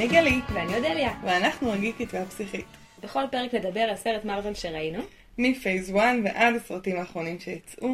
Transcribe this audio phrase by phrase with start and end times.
[0.00, 1.12] אני גלי, ואני אודליה.
[1.24, 2.66] ואנחנו הגיקית והפסיכית.
[3.02, 5.02] בכל פרק נדבר על סרט מארוול שראינו,
[5.38, 7.88] מ phase 1 ועד הסרטים האחרונים שיצאו.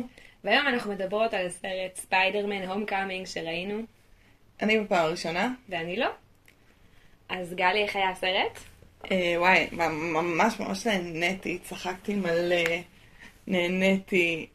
[0.45, 3.83] והיום אנחנו מדברות על הסרט ספיידרמן Homecoming שראינו,
[4.63, 5.55] אני בפעם הראשונה.
[5.69, 6.09] ואני לא.
[7.29, 8.61] אז גלי, איך היה הסרט?
[9.11, 12.77] אה, וואי, ממש ממש נהניתי, צחקתי מלא,
[13.47, 14.47] נהניתי,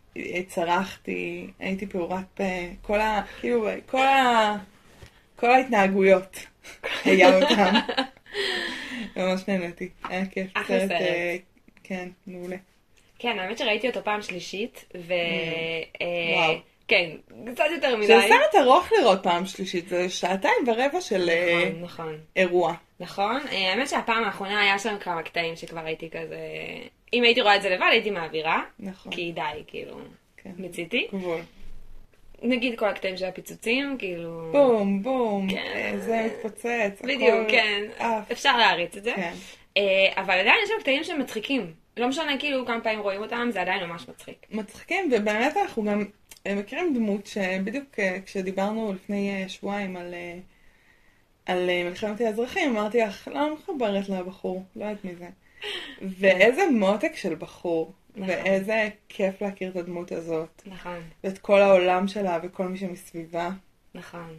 [0.47, 2.43] צרחתי, הייתי פעורת פה,
[2.82, 3.21] כל ה...
[3.39, 4.57] כאילו, כל ה...
[5.36, 6.46] כל ההתנהגויות,
[7.06, 7.74] היה אותם.
[9.15, 10.47] ממש נהניתי, היה כיף.
[10.54, 10.92] אחלה סרט.
[10.92, 11.36] אה,
[11.84, 12.56] כן, מעולה.
[13.20, 15.14] כן, האמת שראיתי אותו פעם שלישית, ו...
[16.01, 16.60] אה, וואו.
[16.87, 17.10] כן,
[17.54, 18.07] קצת יותר מדי.
[18.07, 22.18] זה סרט ארוך לראות פעם שלישית, זה שעתיים ורבע של אה, נכון, נכון.
[22.36, 22.73] אירוע.
[23.00, 26.39] נכון, האמת שהפעם האחרונה היה שם כמה קטעים שכבר הייתי כזה...
[27.14, 29.12] אם הייתי רואה את זה לבד הייתי מעבירה, נכון.
[29.12, 29.98] כי די, כאילו,
[30.37, 30.51] כן.
[30.57, 31.07] מציתי.
[31.14, 31.42] גבול.
[32.41, 34.50] נגיד כל הקטעים של הפיצוצים, כאילו...
[34.52, 35.58] בום, בום, כן.
[35.58, 37.02] אה, זה מתפוצץ.
[37.02, 37.83] בדיוק, הכל כן.
[37.98, 38.31] עף.
[38.31, 39.14] אפשר להריץ את זה.
[39.16, 39.33] כן.
[39.78, 39.83] אה,
[40.16, 41.73] אבל עדיין יש שם קטעים שהם מצחיקים.
[41.98, 44.45] לא משנה כאילו כמה פעמים רואים אותם, זה עדיין ממש מצחיק.
[44.52, 46.06] מצחיקים, ובאמת אנחנו גם
[46.48, 50.14] אה, מכירים דמות שבדיוק כשדיברנו לפני שבועיים על,
[51.45, 55.28] על מלחמת האזרחים, אמרתי לך, לא מחוברת לבחור, לא יודעת מי זה.
[56.20, 58.30] ואיזה מותק של בחור, נכון.
[58.30, 63.50] ואיזה כיף להכיר את הדמות הזאת, נכון, ואת כל העולם שלה וכל מי שמסביבה.
[63.95, 64.36] נכון.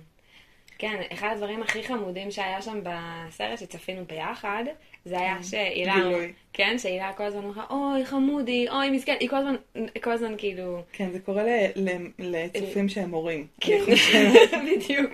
[0.78, 4.64] כן, אחד הדברים הכי חמודים שהיה שם בסרט שצפינו ביחד,
[5.04, 6.32] זה היה שהילה, גילוי.
[6.52, 9.56] כן, שהילה כל הזמן אמרה, אוי חמודי, אוי מסכן, היא כל הזמן,
[10.02, 11.42] כל הזמן כאילו, כן, זה קורה
[12.18, 13.46] לצופים שהם הורים.
[13.60, 13.78] כן.
[14.76, 15.10] בדיוק.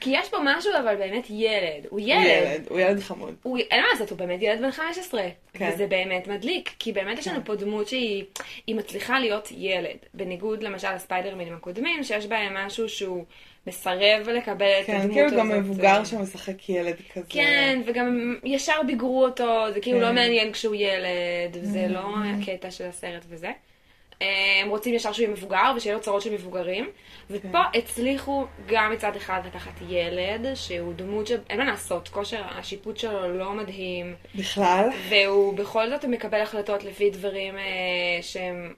[0.00, 2.26] כי יש פה משהו אבל באמת ילד, הוא ילד.
[2.26, 3.34] ילד, הוא ילד חמוד.
[3.70, 5.22] אין מה לעשות, הוא באמת ילד בן 15.
[5.52, 5.70] כן.
[5.74, 7.44] וזה באמת מדליק, כי באמת יש לנו כן.
[7.44, 8.24] פה דמות שהיא
[8.66, 9.96] היא מצליחה להיות ילד.
[10.14, 13.24] בניגוד למשל לספיידרמנים הקודמים, שיש בהם משהו שהוא
[13.66, 15.38] מסרב לקבל את כן, הדמות כאילו הזאת.
[15.38, 17.26] גם מבוגר שמשחק ילד כזה.
[17.28, 20.04] כן, וגם ישר ביגרו אותו, זה כאילו כן.
[20.04, 21.92] לא מעניין כשהוא ילד, וזה Mhm.
[21.92, 22.06] לא
[22.42, 23.50] הקטע של הסרט וזה.
[24.22, 26.90] אה, הם רוצים ישר שהוא יהיה מבוגר ושיהיה לו צרות של מבוגרים.
[27.30, 27.78] ופה כן.
[27.78, 33.52] הצליחו גם מצד אחד לקחת ילד, שהוא דמות שאין מה לעשות, כושר השיפוט שלו לא
[33.52, 34.88] מדהים, בכלל.
[35.08, 37.62] והוא בכל זאת מקבל החלטות לפי דברים אה,
[38.22, 38.74] שהם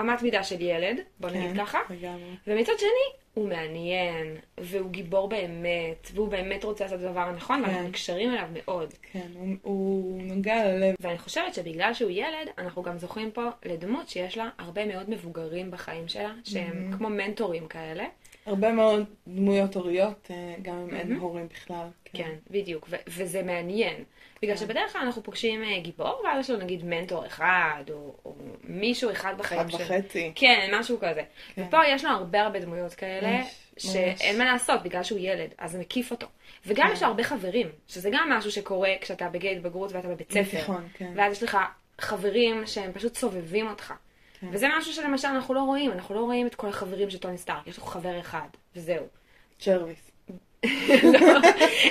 [0.00, 1.78] אמת מידה של ילד, בוא נגיד כן, ככה.
[1.90, 2.36] לגמרי.
[2.46, 2.88] ומצד שני,
[3.34, 4.26] הוא מעניין,
[4.60, 7.86] והוא גיבור באמת, והוא באמת רוצה לעשות את הדבר הנכון, ואנחנו כן.
[7.86, 8.94] נקשרים אליו מאוד.
[9.12, 10.94] כן, הוא, הוא נוגע ללב.
[11.00, 15.70] ואני חושבת שבגלל שהוא ילד, אנחנו גם זוכים פה לדמות שיש לה הרבה מאוד מבוגרים
[15.70, 16.96] בחיים שלה, שהם Mhm.
[16.96, 18.04] כמו מנטורים כאלה.
[18.46, 21.12] הרבה מאוד דמויות הוריות, אה, גם אם אין.
[21.12, 21.86] הורים בכלל.
[22.04, 24.04] כן, בדיוק, ו- וזה מעניין.
[24.42, 24.60] בגלל כן.
[24.60, 28.34] שבדרך כלל אנחנו פוגשים אה, גיבור, ואז יש לו נגיד מנטור אחד, או,
[28.64, 30.32] מישהו אחד בחיים אחד וחצי.
[30.34, 31.22] כן, משהו כזה.
[31.54, 31.64] כן.
[31.68, 33.42] ופה יש לו הרבה הרבה דמויות כאלה,
[33.78, 36.26] שאין מה לעשות בגלל שהוא ילד, אז זה מקיף אותו.
[36.66, 36.92] וגם כן.
[36.92, 40.40] יש לו הרבה חברים, שזה גם משהו שקורה כשאתה בגיל התבגרות ואתה בבית ספר.
[40.42, 41.12] בתיכון, כן.
[41.16, 41.58] ואז יש לך
[41.98, 43.94] חברים שהם פשוט סובבים אותך.
[44.40, 44.46] כן.
[44.52, 47.66] וזה משהו שלמשל אנחנו לא רואים, אנחנו לא רואים את כל החברים של טוני סטארק,
[47.66, 49.06] יש לו חבר אחד, וזהו.
[49.66, 50.10] ג'רוויס.
[51.20, 51.40] לא,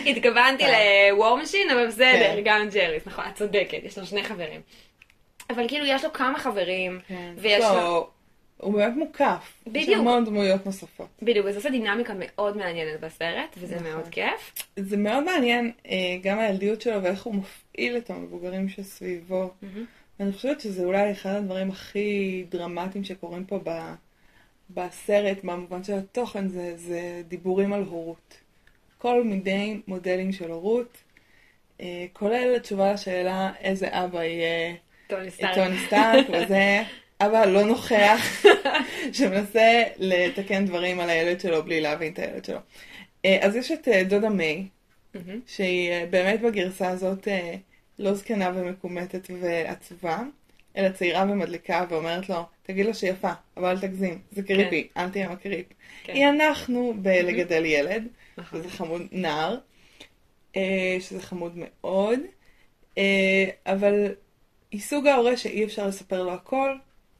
[0.05, 0.63] התכוונתי
[1.11, 2.41] ל War Machine, אבל בסדר, כן.
[2.45, 4.61] גם ג'רוויס, נכון, את צודקת, יש לו שני חברים.
[5.49, 7.33] אבל כאילו יש לו כמה חברים, כן.
[7.37, 8.09] ויש לא, לו...
[8.57, 9.53] הוא באמת מוקף.
[9.65, 9.99] יש בדיוק.
[9.99, 11.07] המון דמויות נוספות.
[11.21, 13.87] בדיוק, וזה עושה דינמיקה מאוד מעניינת בסרט, וזה נכון.
[13.87, 14.67] מאוד כיף.
[14.79, 19.51] זה מאוד מעניין, אה, גם הילדיות שלו ואיך הוא מפעיל את המבוגרים שסביבו.
[20.19, 23.93] ואני חושבת שזה אולי אחד הדברים הכי דרמטיים שקורים פה ב,
[24.69, 28.37] בסרט, במובן של התוכן, זה, זה דיבורים על הורות.
[28.97, 30.97] כל מיני מודלים של הורות,
[31.81, 34.75] אה, כולל התשובה לשאלה איזה אבא יהיה
[35.07, 35.55] טוני סטארק.
[35.55, 36.83] טוני סטארק, וזה
[37.21, 38.45] אבא לא נוכח,
[39.13, 42.59] שמנסה לתקן דברים על הילד שלו בלי להבין את הילד שלו.
[43.25, 44.67] אה, אז יש את אה, דודה מיי,
[45.13, 45.39] מהמם.
[45.47, 47.55] שהיא אה, באמת בגרסה הזאת אה,
[47.99, 50.23] לא זקנה ומקומטת ועצובה,
[50.77, 55.29] אלא צעירה ומדליקה ואומרת לו, תגיד לו שיפה, אבל אל תגזים, זה creepy, אל תהיה
[55.29, 55.65] creep.
[56.03, 56.13] כן.
[56.13, 58.07] היא אנחנו בלגדל ילד,
[58.37, 58.59] נכון.
[58.59, 59.57] וזה חמוד נער,
[60.55, 62.19] אה, שזה חמוד מאוד,
[62.97, 64.15] אה, אבל
[64.71, 66.75] היא סוג ההורה שאי אפשר לספר לו הכל,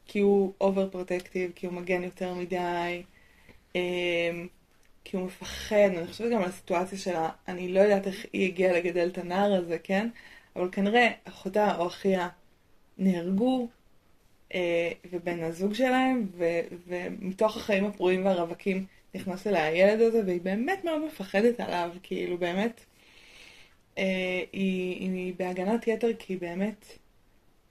[0.08, 3.04] כי הוא over protective, כי הוא מגן יותר מדי,
[3.76, 3.82] אה,
[5.04, 8.74] כי הוא מפחד, אני חושבת גם על הסיטואציה שלה, אני לא יודעת איך היא הגיעה
[8.74, 10.10] לגדל את הנער הזה, כן?
[10.60, 12.30] אבל כנראה אחותה או אחיה
[12.98, 13.68] נהרגו,
[14.54, 18.86] אה, ובן הזוג שלהם, ו- ומתוך החיים הפרועים והרווקים
[19.16, 22.86] נכנס אליה הילד הזה, והיא באמת מאוד מפחדת עליו, כאילו באמת,
[23.98, 24.04] אה,
[24.54, 26.86] היא, היא בהגנת יתר, כי היא באמת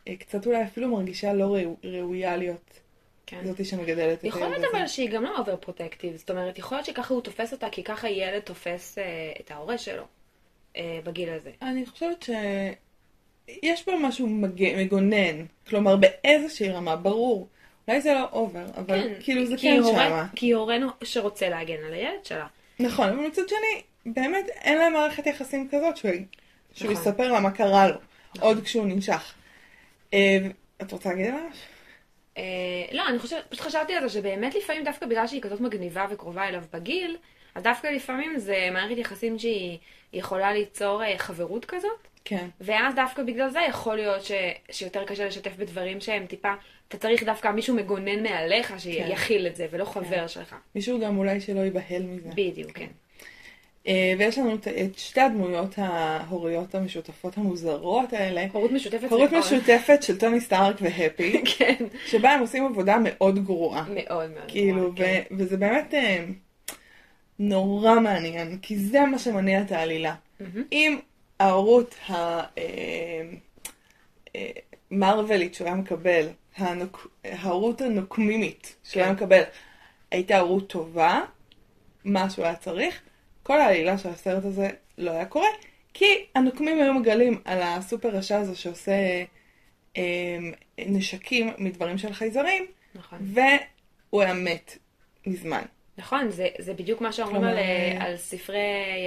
[0.09, 2.81] אה, קצת אולי אפילו מרגישה לא ראו, ראויה להיות
[3.27, 3.41] כן.
[3.45, 4.79] זאתי שמגדלת את יכול הילד להיות הזה.
[4.79, 7.85] אבל שהיא גם לא over protective, זאת אומרת, יכול להיות שככה הוא תופס אותה, כי
[7.85, 10.05] ככה ילד תופס אה, את ההורה שלו.
[10.79, 11.51] אה, בגיל הזה.
[11.63, 14.77] אני חושבת שיש פה משהו מג...
[14.77, 15.45] מגונן.
[15.69, 17.49] כלומר, באיזושהי רמה, ברור.
[17.89, 20.27] אולי זה לא אובר, אבל כן, כאילו זה כן הורה- שמה.
[20.37, 22.47] כי הורה שרוצה להגן על הילד שלה.
[22.81, 23.83] נכון, אבל מצד שני,
[24.15, 26.11] באמת אין להם מערכת יחסים כזאת שהוא,
[26.75, 27.03] שהוא נכון.
[27.03, 27.95] יספר לה מה קרה לו,
[28.41, 29.35] עוד כשהוא ננשך.
[30.15, 30.39] אה,
[30.83, 31.41] את רוצה להגיד עליו?
[32.39, 32.43] אה,
[32.93, 36.49] לא, אני חושבת, פשוט חשבתי על זה שבאמת לפעמים דווקא בגלל שהיא כזאת מגניבה וקרובה
[36.49, 37.17] אליו בגיל,
[37.55, 39.79] אז דווקא לפעמים זה מערכת יחסים שהיא
[40.13, 41.91] יכולה ליצור אה, חברות כזאת,
[42.25, 42.47] כן.
[42.61, 44.33] ואז דווקא בגלל זה יכול להיות ש,
[44.71, 46.53] שיותר קשה לשתף בדברים שהם טיפה,
[46.89, 50.55] אתה צריך דווקא מישהו מגונן מעליך שיכיל את זה, ולא חבר שלך.
[50.75, 52.29] מישהו גם אולי שלא ייבהל מזה.
[52.35, 52.87] בדיוק, כן.
[53.87, 54.69] אה, ויש לנו את-
[54.99, 58.47] שתי הדמויות ההוריות המשותפות המוזרות האלה.
[58.53, 59.33] הורות משותפת הורות.
[59.33, 61.75] משותפת של טוני סטארק והפי, כן.
[62.07, 63.85] שבה הם עושים עבודה מאוד גרועה.
[63.95, 64.45] מאוד מאוד.
[64.49, 65.23] כאילו, גרועה, כן.
[65.31, 66.25] ו- וזה באמת אה,
[67.39, 70.15] נורא מעניין, כי זה מה שמניע את העלילה.
[70.41, 70.65] מהמם.
[70.73, 70.99] אם
[71.41, 71.95] ההורות
[74.91, 79.17] המרווילית שהוא היה מקבל, הנוק- ההורות הנוקמימית שהוא היה כן.
[79.17, 79.43] מקבל,
[80.11, 81.21] הייתה הורות טובה,
[82.05, 83.01] מה שהוא היה צריך,
[83.43, 84.69] כל העלילה של הסרט הזה
[84.99, 85.49] לא היה קורה,
[85.95, 86.05] כי
[86.35, 88.93] הנוקמים היו מגלים על הסופר רשע הזה שעושה
[89.97, 90.39] אה,
[90.79, 93.19] נשקים מדברים של חייזרים, נכון.
[93.23, 94.79] והוא היה מת
[95.27, 95.63] מזמן.
[95.99, 98.59] נכון, זה, זה בדיוק מה שאומרים כלומר, על, אה, אה, על ספרי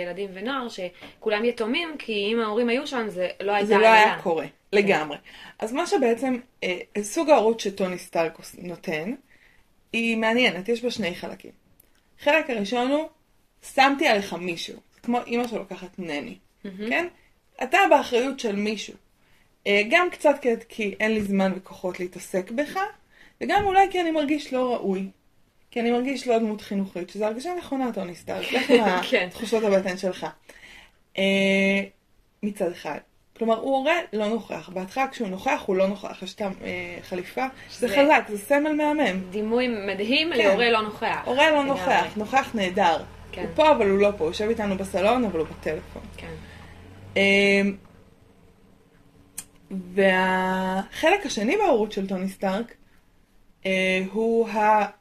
[0.04, 3.88] ילדים ונוער, שכולם יתומים, כי אם ההורים היו שם, זה לא הייתה זה לא.
[3.88, 5.18] היה קורה, לגמרי.
[5.60, 9.14] אז מה שבעצם, אה, סוג ההורות שטוני סטארק נותן,
[9.94, 11.52] היא מעניינת, יש בה שני חלקים.
[12.20, 13.10] חלק הראשון הוא,
[13.74, 17.08] שמתי עליך מישהו, כמו אימא שלוקחת נני, כן?
[17.64, 18.94] אתה באחריות של מישהו.
[19.68, 20.36] אה, גם קצת
[20.70, 22.80] כי אין לי זמן וכוחות להתעסק בך,
[23.42, 25.08] וגם אולי כי אני מרגיש לא ראוי.
[25.72, 29.28] כי אני מרגיש לא דמות חינוכית, שזו הרגשה נכונה, טוני סטארק, לך עם כן.
[29.32, 30.28] תחושות הבטן שלך.
[31.18, 31.24] אה,
[32.44, 32.98] מצד אחד.
[33.38, 34.70] כלומר, הוא הורה לא נוכח.
[34.74, 36.24] בהתחלה כשהוא נוכח, הוא לא נוכח.
[36.24, 36.42] יש את
[37.02, 39.24] החליפה, שזה זה- חזק, זה סמל מהמם.
[39.30, 40.38] דימוי מדהים כן.
[40.38, 41.22] להורה לא נוכח.
[41.26, 41.64] הורה לא.
[41.64, 43.04] נוכח, נוכח נהדר.
[43.32, 43.42] כן.
[43.42, 46.02] הוא פה אבל הוא לא פה, הוא יושב איתנו בסלון אבל הוא בטלפון.
[46.18, 46.34] כן.
[47.18, 47.76] אמ,
[49.72, 52.76] והחלק השני בהורות של טוני סטארק אה,
[54.12, 54.50] הוא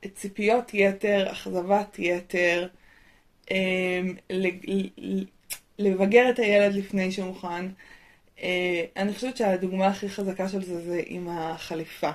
[0.03, 2.69] הציפיות יתר, אכזבת יתר,
[4.31, 5.25] ל-
[5.79, 7.67] לבגר את הילד לפני שהוא מוכן.
[8.43, 12.11] אה, אני חושבת שהדוגמה הכי חזקה של זה זה עם החליפה,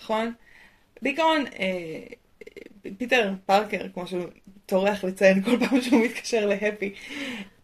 [0.00, 0.32] נכון?
[1.02, 2.04] בעיקרון, אה,
[2.98, 4.24] פיטר פארקר, כמו שהוא
[4.66, 6.94] טורח לציין כל פעם שהוא מתקשר להפי,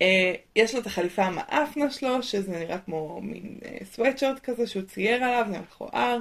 [0.02, 5.24] אה, יש לו את החליפה המאפנה שלו, שזה נראה כמו מין סוואטשרט כזה שהוא צייר
[5.24, 6.18] עליו, זה מכוער,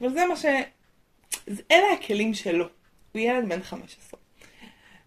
[0.00, 0.36] אבל זה מה
[1.46, 2.64] זה- אלה הכלים שלו.
[3.12, 4.20] הוא ילד בן 15.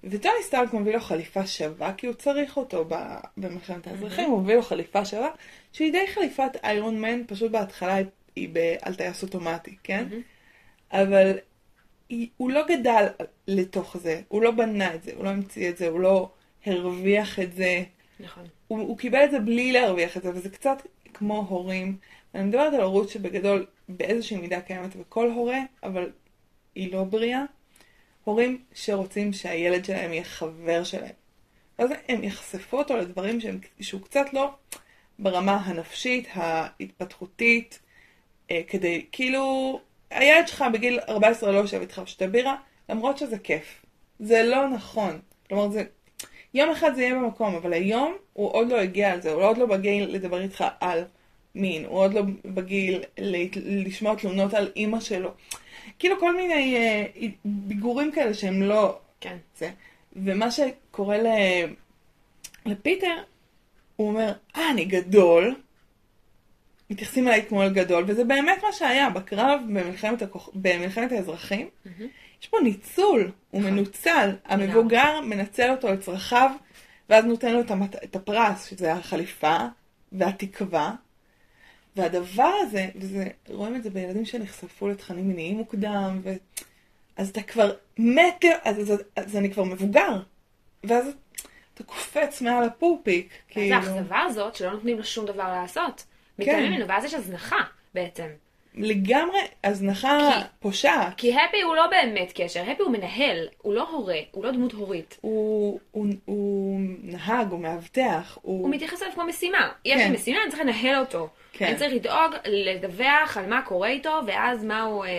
[0.04, 2.86] וטוני סטארק מביא לו חליפה שווה, כי הוא צריך אותו
[3.38, 5.30] במלחמת האזרחים, הוא מביא לו חליפה שווה,
[5.72, 7.96] שהיא די חליפת איירון מן, פשוט בהתחלה
[8.36, 8.50] היא-
[8.82, 10.08] על טייס אוטומטי, כן?
[10.92, 11.38] אבל
[12.10, 13.06] היא, הוא לא גדל
[13.48, 16.30] לתוך זה, הוא לא בנה את זה, הוא לא המציא את זה, הוא לא
[16.66, 17.84] הרוויח את זה,
[18.20, 18.44] נכון.
[18.68, 20.82] הוא, הוא קיבל את זה בלי להרוויח את זה, וזה קצת
[21.14, 21.98] כמו הורים.
[22.36, 26.12] אני מדברת על הורות שבגדול באיזושהי מידה קיימת בכל הורה, אבל
[26.76, 27.44] היא לא בריאה.
[28.24, 31.14] הורים שרוצים שהילד שלהם יהיה חבר שלהם.
[31.80, 34.54] ואז הם יחשפו אותו לדברים שהם, שהוא קצת לא
[35.20, 37.80] ברמה הנפשית, ההתפתחותית,
[38.52, 42.56] אה, כדי, כאילו, הילד שלך בגיל 14 לא יושב איתך ושותה בירה,
[42.90, 43.86] למרות שזה כיף.
[44.20, 45.20] זה לא נכון.
[45.50, 45.84] כלומר, זה...
[46.54, 49.58] יום אחד זה יהיה במקום, אבל היום הוא עוד לא הגיע על זה, הוא עוד
[49.58, 51.04] לא בגיל לדבר איתך על
[51.56, 53.04] מין, הוא עוד לא בגיל
[53.66, 55.32] לשמוע תלונות על אימא שלו.
[56.00, 59.38] כאילו כל מיני אה, ביגורים כאלה שהם לא כן.
[59.58, 59.72] זה.
[60.16, 61.28] ומה שקורה ל...
[62.66, 63.16] לפיטר,
[63.96, 65.56] הוא אומר, אה, אני גדול.
[66.90, 70.50] מתייחסים אליי כמו אל גדול, וזה באמת מה שהיה בקרב במלחמת, הכוח...
[70.54, 71.70] במלחמת האזרחים.
[72.42, 73.74] יש פה ניצול, הוא נכון.
[73.74, 74.36] מנוצל.
[74.46, 76.52] המבוגר מנצל אותו לצרכיו,
[77.10, 77.96] ואז נותן לו את, המת...
[78.04, 79.58] את הפרס, שזה החליפה
[80.12, 80.94] והתקווה.
[81.96, 86.34] והדבר הזה, וזה, רואים את זה בילדים שנחשפו לתכנים מיניים מוקדם, ו...
[87.18, 90.22] אז אתה כבר מת, אז, אז, אז אני כבר מבוגר.
[90.84, 91.06] ואז
[91.74, 93.76] אתה קופץ מעל הפופיק, אז כאילו.
[93.76, 96.06] האכזבה הזאת, שלא נותנים לו שום דבר לעשות.
[96.40, 97.62] מתעלמים ממנו, ואז יש הזנחה
[97.94, 98.28] בעצם.
[98.78, 101.14] לגמרי הזנחה כי- פושעת.
[101.18, 104.72] כי הפי הוא לא באמת קשר, הפי הוא מנהל, הוא לא הורה, הוא לא דמות
[104.74, 105.18] הורית.
[105.22, 108.62] הוא, הוא, הוא נהג, הוא מאבטח, הוא...
[108.62, 109.70] הוא מתייחס אליו כמו משימה.
[109.86, 110.12] יש כן.
[110.12, 111.28] לי משימה, אני צריך לנהל אותו.
[111.54, 111.66] כן.
[111.66, 115.10] אני צריך לדאוג, לדווח על מה קורה איתו, ואז מה הוא, אה,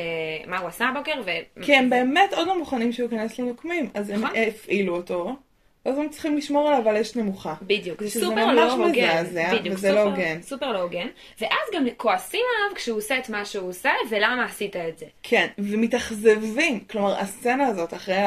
[0.46, 1.30] מה הוא עשה הבוקר, ו...
[1.62, 4.36] כי הם באמת עוד לא מוכנים שהוא ייכנס לנוקמים, אז הם נכון.
[4.48, 5.36] הפעילו אותו,
[5.86, 7.54] אז הם צריכים לשמור עליו על אש נמוכה.
[7.62, 9.20] בדיוק, זה שזה סופר ממש לא הוגן.
[9.20, 10.42] מזעזע, בדיוק, וזה לא הוגן.
[10.42, 11.06] סופר לא הוגן.
[11.40, 15.06] ואז גם כועסים עליו כשהוא עושה את מה שהוא עושה, ולמה עשית את זה.
[15.22, 16.80] כן, ומתאכזבים.
[16.80, 18.22] כלומר, הסצנה הזאת אחרי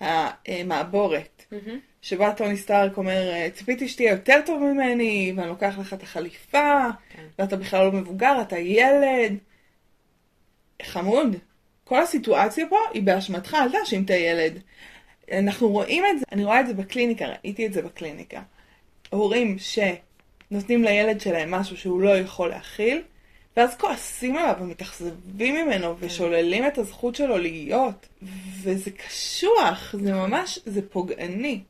[0.00, 1.54] המעבורת,
[2.02, 7.22] שבה טוני סטארק אומר, ציפיתי שתהיה יותר טוב ממני, ואני לוקח לך את החליפה, כן.
[7.38, 9.36] ואתה בכלל לא מבוגר, אתה ילד.
[10.82, 11.36] חמוד.
[11.84, 14.60] כל הסיטואציה פה היא באשמתך, אל תאשים את הילד.
[15.32, 18.42] אנחנו רואים את זה, אני רואה את זה בקליניקה, ראיתי את זה בקליניקה.
[19.10, 23.02] הורים שנותנים לילד שלהם משהו שהוא לא יכול להכיל,
[23.56, 28.08] ואז כועסים עליו ומתאכזבים ממנו ושוללים את הזכות שלו להיות.
[28.62, 31.60] וזה קשוח, זה ממש, זה פוגעני.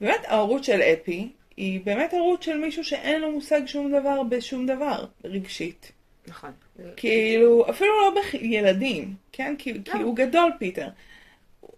[0.00, 4.66] באמת, ההורות של אפי היא באמת הורות של מישהו שאין לו מושג שום דבר בשום
[4.66, 5.92] דבר, רגשית.
[6.26, 6.50] נכון.
[6.96, 9.54] כאילו, אפילו לא בילדים, כן?
[9.58, 10.04] כי, כי לא.
[10.04, 10.88] הוא גדול, פיטר.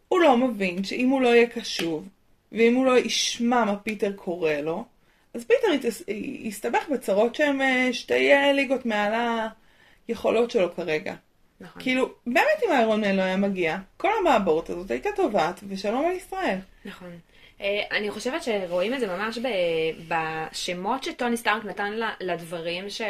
[0.09, 2.09] הוא לא מבין שאם הוא לא יהיה קשוב,
[2.53, 4.85] ואם הוא לא ישמע מה פיטר קורא לו,
[5.35, 5.89] אז פיטר
[6.43, 9.13] יסתבך בצרות שהן אה, שתי אה, ליגות מעל
[10.09, 11.15] היכולות שלו כרגע.
[11.61, 11.83] נכון.
[11.83, 16.13] כאילו, באמת אם איירון מן לא היה מגיע, כל המעבורת הזאת הייתה טובעת, ושלום על
[16.13, 16.59] ישראל.
[16.85, 17.19] נכון.
[17.61, 23.01] אה, אני חושבת שרואים את זה ממש ב- בשמות שטוני סטארק נתן לדברים ש...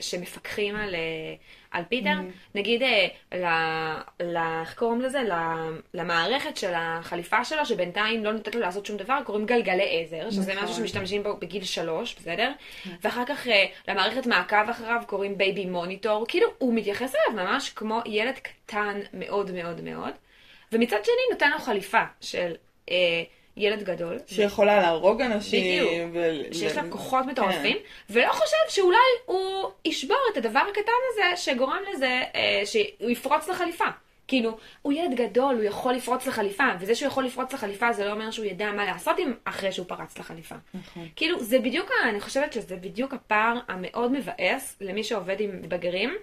[0.00, 1.34] שמפקחים על, אה,
[1.70, 2.14] על פיטר.
[2.54, 3.44] נגיד, אה, ל...
[4.22, 4.36] ל...
[4.36, 5.22] איך קוראים לזה?
[5.22, 10.30] ל- למערכת של החליפה שלו, שבינתיים לא נותנת לו לעשות שום דבר, קוראים גלגלי עזר,
[10.30, 10.64] שזה נכון.
[10.64, 12.52] משהו שמשתמשים בו בגיל שלוש, בסדר?
[13.02, 13.46] ואחר כך
[13.88, 16.24] למערכת מעקב אחריו קוראים baby monitor.
[16.28, 20.12] כאילו, הוא מתייחס אליו ממש כמו ילד קטן מאוד מאוד מאוד.
[20.72, 22.54] ומצד שני נותן לו חליפה של
[22.90, 23.22] אה,
[23.56, 24.18] ילד גדול.
[24.26, 25.84] שיכולה להרוג אנשים.
[25.84, 26.10] בדיוק.
[26.12, 28.12] ו- שיש לה כוחות מטורפים, כן.
[28.12, 33.84] ולא חושב שאולי הוא ישבור את הדבר הקטן הזה שגורם לזה אה, שהוא יפרוץ לחליפה.
[34.28, 38.12] כאילו, הוא ילד גדול, הוא יכול לפרוץ לחליפה, וזה שהוא יכול לפרוץ לחליפה זה לא
[38.12, 40.54] אומר שהוא ידע מה לעשות עם אחרי שהוא פרץ לחליפה.
[40.74, 41.08] נכון.
[41.16, 46.14] כאילו, זה בדיוק, אני חושבת שזה בדיוק הפער המאוד מבאס למי שעובד עם מתבגרים,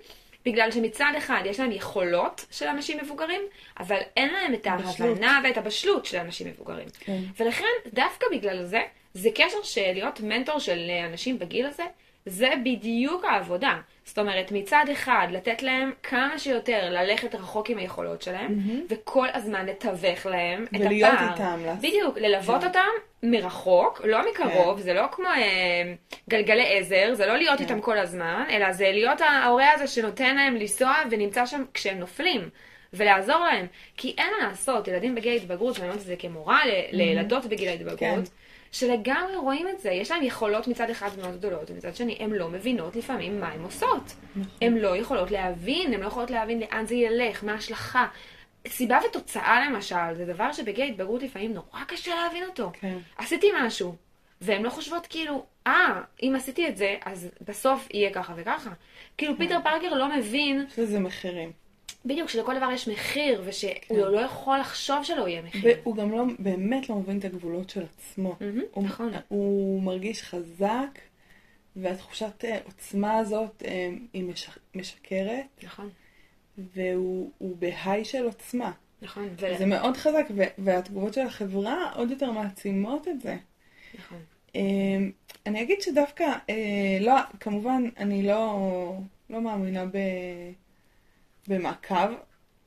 [0.46, 3.42] בגלל שמצד אחד יש להם יכולות של אנשים מבוגרים,
[3.80, 4.68] אבל אין להם את.
[4.68, 6.88] ההבנה ואת הבשלות של אנשים מבוגרים.
[7.00, 7.20] כן.
[7.40, 8.82] ולכן, דווקא בגלל זה,
[9.14, 10.80] זה קשר של להיות מנטור של
[11.10, 11.84] אנשים בגיל הזה,
[12.26, 13.80] זה בדיוק העבודה.
[14.10, 19.66] זאת אומרת, מצד אחד, לתת להם כמה שיותר ללכת רחוק עם היכולות שלהם, וכל הזמן
[19.66, 20.86] לתווך להם את הפער.
[20.86, 22.68] ולהיות איתם, בדיוק, ללוות כן.
[22.68, 22.88] אותם
[23.24, 25.94] מרחוק, לא מקרוב, זה לא כמו אה,
[26.30, 27.64] גלגלי עזר, זה לא להיות כן.
[27.64, 32.50] איתם כל הזמן, אלא זה להיות ההורה הזה שנותן להם לנסוע ונמצא שם כשהם נופלים.
[32.94, 33.66] ולעזור להם,
[33.98, 37.70] כי אין מה לעשות, ילדים בגיל ההתבגרות, ואני אומרת את זה כמורה ל- לילדות בגיל
[37.70, 38.20] ההתבגרות, כן.
[38.72, 42.50] שלגמרי רואים את זה, יש להם יכולות מצד אחד מאוד גדולות, ומצד שני הן לא
[42.50, 44.16] מבינות לפעמים מה הן עושות.
[44.62, 48.08] הן לא יכולות להבין, הן לא יכולות להבין לאן זה ילך, מה ההשלכה.
[48.68, 52.72] סיבה ותוצאה למשל, זה דבר שבגיל ההתבגרות לפעמים נורא קשה להבין אותו.
[52.74, 52.98] כן.
[53.18, 53.96] עשיתי משהו,
[54.42, 58.70] והן לא חושבות כאילו, אה, אם עשיתי את זה, אז בסוף יהיה ככה וככה.
[59.18, 61.52] כאילו פיטר פארקר לא מבין, יש לזה מחירים.
[62.06, 63.96] בדיוק, שלכל דבר יש מחיר, ושהוא כן.
[63.96, 65.78] לא יכול לחשוב שלא יהיה מחיר.
[65.84, 68.36] והוא גם לא, באמת לא מבין את הגבולות של עצמו.
[68.40, 69.12] מהמם, הוא, נכון.
[69.28, 71.00] הוא מרגיש חזק,
[71.76, 75.90] והתחושת אה, עוצמה הזאת אה, היא מש, משקרת, נכון,
[76.58, 78.72] והוא הוא בהיי של עוצמה.
[79.02, 83.38] נכון, ו- זה מאוד חזק, ו- והתגובות של החברה עוד יותר מעצימות את זה.
[84.00, 84.18] נכון.
[84.56, 84.62] אה,
[85.46, 86.26] אני אגיד שדווקא,
[87.02, 88.60] לא, כמובן, אני לא,
[89.30, 89.98] לא מאמינה ב,
[91.50, 92.14] במעקב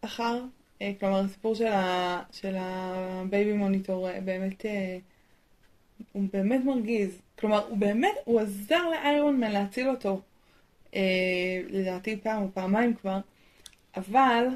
[0.01, 0.45] אחר,
[0.83, 4.99] אה, כלומר, הסיפור של, ה, של ה baby monitor אה, באמת, אה,
[6.12, 7.19] הוא באמת מרגיז.
[7.39, 10.21] כלומר, הוא באמת, הוא עזר לאיירון מן להציל אותו,
[11.69, 13.19] לדעתי פעם או פעמיים כבר,
[13.97, 14.47] אבל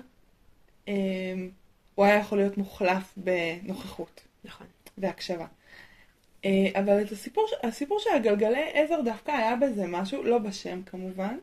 [1.94, 4.20] הוא היה יכול להיות מוחלף בנוכחות.
[4.44, 4.66] נכון.
[4.98, 5.46] והקשבה.
[6.74, 11.38] אבל את הסיפור, הסיפור של הגלגלי עזר דווקא היה בזה משהו, לא בשם כמובן,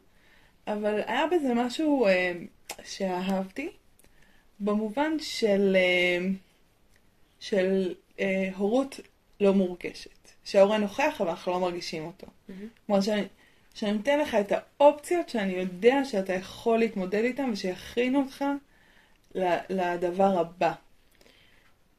[0.68, 2.32] אבל היה בזה משהו אה,
[2.84, 3.70] שאהבתי,
[4.60, 6.26] במובן של, אה,
[7.40, 9.00] של אה, הורות
[9.40, 10.10] לא מורגשת.
[10.46, 12.28] שההורה נוכח אבל אנחנו לא מרגישים אותו.
[12.86, 13.24] כלומר שאני,
[13.74, 18.46] שאני נותן לך את האופציות שאני יודע שאתה יכול להתמודד איתן ושיכינו אותך
[19.70, 20.74] לדבר הבא.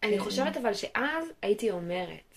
[0.03, 2.34] אני חושבת אבל שאז הייתי אומרת.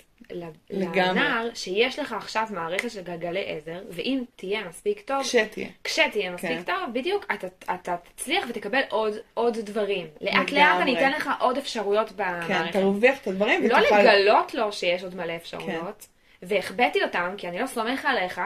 [0.69, 5.67] לנער שיש לך עכשיו מערכת של גלגלי עזר, ואם תהיה מספיק טוב, כשתהיה.
[5.83, 6.63] כשתהיה מספיק כן.
[6.63, 10.07] טוב, בדיוק, אתה, אתה תצליח ותקבל עוד, עוד דברים.
[10.21, 10.51] לאט.
[10.51, 12.73] לאט אני אתן לך עוד אפשרויות כן, במערכת.
[12.73, 14.01] תרוויח את הדברים לא ותוכל...
[14.01, 16.07] לגלות לו שיש עוד מלא אפשרויות,
[16.41, 16.47] כן.
[16.47, 18.41] והחבאתי אותם, כי אני לא סומך עליך,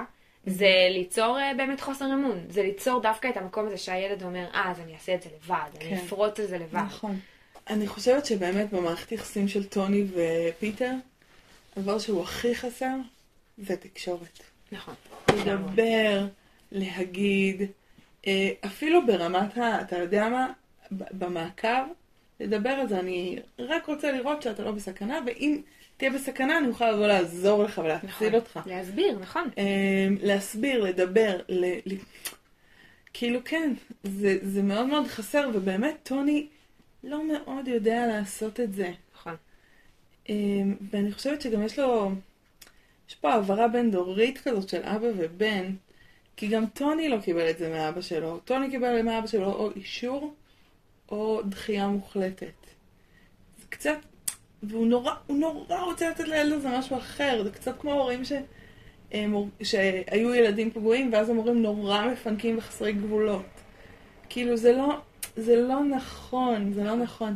[0.46, 2.40] זה ליצור אה, באמת חוסר אמון.
[2.50, 5.70] זה ליצור דווקא את המקום הזה שהילד אומר, אה, אז אני אעשה את זה לבד,
[5.82, 5.96] אני כן.
[5.96, 6.80] אפרוץ את זה לבד.
[6.86, 7.20] נכון.
[7.70, 10.92] אני חושבת שבאמת במערכת יחסים של טוני ופיטר,
[11.76, 12.96] הדבר שהוא הכי חסר
[13.58, 14.40] זה תקשורת.
[14.72, 14.94] נכון.
[15.34, 16.28] לדבר,
[16.72, 17.62] להגיד,
[18.28, 19.82] אה, אפילו ברמת ה...
[19.82, 20.52] אתה יודע מה?
[20.92, 21.84] במעקב,
[22.40, 23.00] לדבר על זה.
[23.00, 25.62] אני רק רוצה לראות שאתה לא בסכנה, ואם
[25.98, 28.34] תהיה בסכנה אני אוכל לבוא לעזור לך ולהציל נכון.
[28.36, 28.60] אותך.
[28.66, 29.50] להסביר, נכון.
[29.58, 31.40] אה, להסביר, לדבר.
[31.50, 31.66] ל...
[33.14, 33.74] כאילו כן,
[34.04, 36.48] זה, זה מאוד מאוד חסר, ובאמת טוני
[37.04, 38.92] לא מאוד יודע לעשות את זה.
[40.32, 40.36] אה,
[40.92, 42.12] ואני חושבת שגם יש לו,
[43.10, 45.72] יש פה העברה בין דורית כזאת של אבא ובן,
[46.38, 48.40] כי גם טוני לא קיבל את זה מאבא שלו.
[48.40, 50.34] טוני קיבל מאבא שלו או אישור
[51.10, 52.66] או דחייה מוחלטת.
[53.60, 53.98] זה קצת,
[54.64, 58.32] והוא נורא, הוא נורא רוצה לתת לילד הזה משהו אחר, זה קצת כמו הורים ש...
[59.32, 63.46] הור- שהיו ילדים פגועים, ואז הם הורים נורא מפנקים וחסרי גבולות.
[64.30, 64.98] כאילו, זה לא,
[65.36, 67.36] זה לא נכון, זה לא נכון.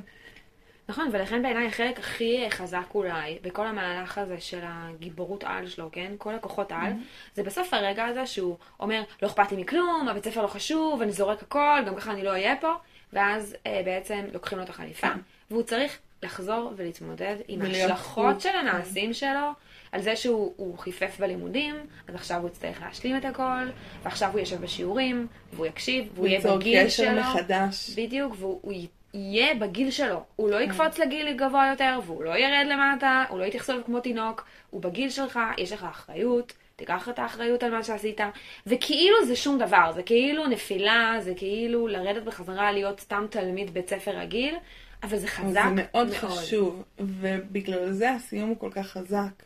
[0.90, 6.12] נכון, ולכן בעיניי החלק הכי חזק אולי בכל המהלך הזה של הגיבורות על שלו, כן?
[6.18, 6.94] כל הכוחות על,
[7.34, 11.12] זה בסוף הרגע הזה שהוא אומר, לא אכפת לי מכלום, הבית ספר לא חשוב, אני
[11.12, 12.74] זורק הכל, גם ככה אני לא אהיה פה,
[13.14, 15.08] ואז אה, בעצם לוקחים לו את החליפה,
[15.52, 18.42] והוא צריך לחזור ולהתמודד עם ההשלכות.
[18.42, 19.52] של המעשים שלו,
[19.92, 21.76] על זה שהוא הוא חיפף בלימודים,
[22.08, 23.70] אז עכשיו הוא יצטרך להשלים את הכל,
[24.04, 27.22] ועכשיו הוא יושב בשיעורים, והוא יקשיב, והוא יהיה ליצור בגיל קשר שלו.
[27.22, 27.90] מחדש.
[27.90, 28.74] בדיוק, והוא
[29.16, 30.24] יהיה בגיל שלו.
[30.36, 34.00] הוא לא יקפוץ לגיל גבוה יותר, והוא לא ירד למטה, הוא לא יתייחס אליו כמו
[34.00, 38.20] תינוק, הוא בגיל שלך, יש לך אחריות, תיקח את האחריות על מה שעשית,
[38.68, 43.90] וכאילו זה שום דבר, זה כאילו נפילה, זה כאילו לרדת בחזרה להיות סתם תלמיד בית
[43.90, 44.56] ספר רגיל,
[45.04, 49.44] אבל זה חזק זה מאוד חשוב, ובגלל זה הסיום הוא כל כך חזק.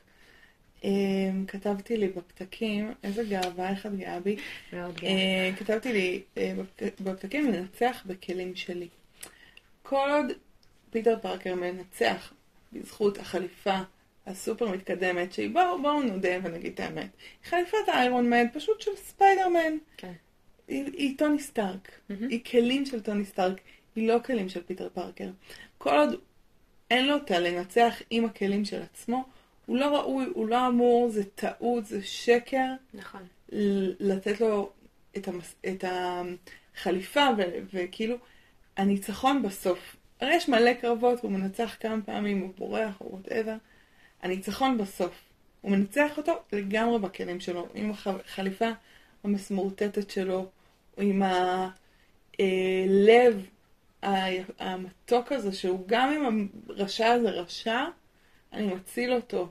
[0.83, 0.89] אמ,
[1.47, 4.35] כתבתי לי בפתקים, איזה גאווה, איך את גאה בי.
[4.73, 5.09] מאוד גאה.
[5.09, 8.87] אה, כתבתי לי אה, בפ- בפתקים לנצח בכלים שלי.
[9.89, 10.25] כל עוד
[10.89, 12.33] פיטר פארקר מנצח
[12.73, 13.79] בזכות החליפה
[14.25, 17.09] הסופר מתקדמת, שהיא בואו בואו נודה ונגיד את האמת.
[17.43, 19.77] חליפת איירון מן, פשוט של ספיידרמן.
[19.97, 20.13] כן.
[20.67, 21.91] היא, היא טוני סטארק.
[22.09, 22.27] מהמם.
[22.27, 23.61] היא כלים של טוני סטארק,
[23.95, 25.29] היא לא כלים של פיטר פארקר.
[25.77, 26.19] כל עוד
[26.91, 29.25] אין לו אותה לנצח עם הכלים של עצמו,
[29.65, 32.67] הוא לא ראוי, הוא לא אמור, זה טעות, זה שקר.
[32.93, 33.21] נכון.
[33.99, 34.71] לתת לו
[35.17, 35.55] את, המס...
[35.67, 37.41] את החליפה, ו...
[37.73, 38.17] וכאילו,
[38.79, 39.95] הניצחון בסוף.
[40.21, 43.55] הרי יש מלא קרבות, הוא מנצח כמה פעמים, הוא בורח או whatever.
[44.21, 45.21] הניצחון בסוף.
[45.61, 48.69] הוא מנצח אותו לגמרי בכלים שלו, עם החליפה
[49.23, 50.49] המסמורטטת שלו,
[50.97, 51.21] עם
[52.39, 53.45] הלב
[54.59, 57.85] המתוק הזה, שהוא גם אם הרשע הזה רשע,
[58.53, 59.49] אני מציל אותו.